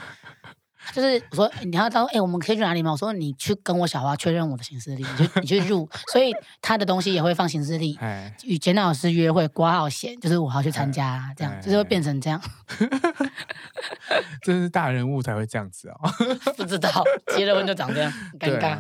[0.93, 2.91] 就是我说你要到哎，我们可以去哪里吗？
[2.91, 7.99] 我说你去跟我小花确认我的行事历，你去你去入，所以他的东西也会放行事历。
[8.45, 12.41] 与简老师约会挂号险，就是我要去参加，这样就是会变成这样。
[14.43, 16.01] 真是大人物才会这样子哦。
[16.57, 16.91] 不知道
[17.37, 18.78] 结了婚就长这样，尴尬。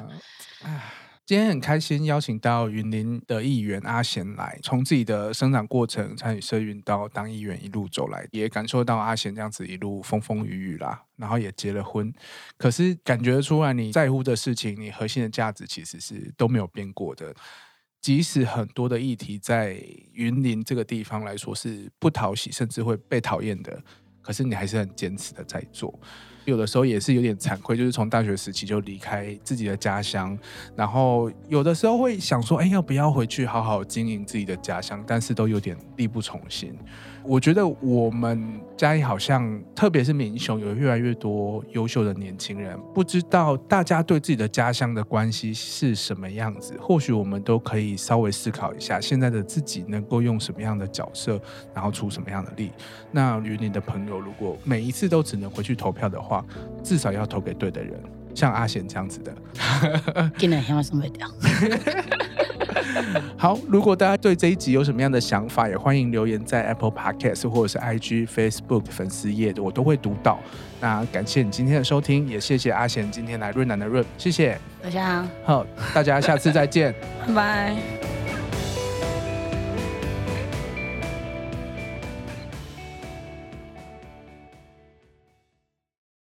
[1.32, 12.12] 今天很开心邀请到云林的议员阿贤来，从自己的生长过程参与社运到当议员一路走来，也感受到阿贤这样子一路风风雨雨啦，然后也结了婚，
[12.58, 17.34] 可是感觉出来你在乎的事情，你核心的价值其实是都没有变过的，
[18.02, 23.82] 即使很多的议题在云林这个地方来说是不讨喜，甚至会被讨厌的，
[24.20, 25.98] 可是你还是很坚持的在做。
[26.44, 30.36] 有的时候也是有点惭愧，就是从大学时期就离开自己的家乡，
[30.74, 35.02] 然后有的时候会想说，哎，要不要回去好好经营自己的家乡？
[35.06, 36.74] 但是都有点力不从心。
[37.24, 42.78] 我觉得我们嘉义好像，特别是民雄，有越来越多优秀的年轻人。
[42.92, 46.76] 不知道大家对自己的家乡的关系是什么样子？
[46.80, 51.40] 或许我们都可以稍微思考一下，现在的自己能够用什么样的角色，
[51.72, 52.70] 然后出什么样的力。
[53.10, 56.44] 那云林的朋友，如果每一次都只能回去投票的话，
[56.82, 58.02] 至少要投给对的人，
[58.34, 59.34] 像阿贤这样子的。
[60.38, 61.28] 今天想要什么掉？
[63.36, 70.38] 好，如果大家对这一集有什么样的想法，也欢迎留言在 Apple Podcast 或者是 IG、Facebook 粉丝页的，我都会读到。
[70.80, 76.94] 那感谢你今天的收听，也谢谢阿贤今天来润南的润，谢谢大家好，大家下次再见，
[77.26, 77.76] 拜拜。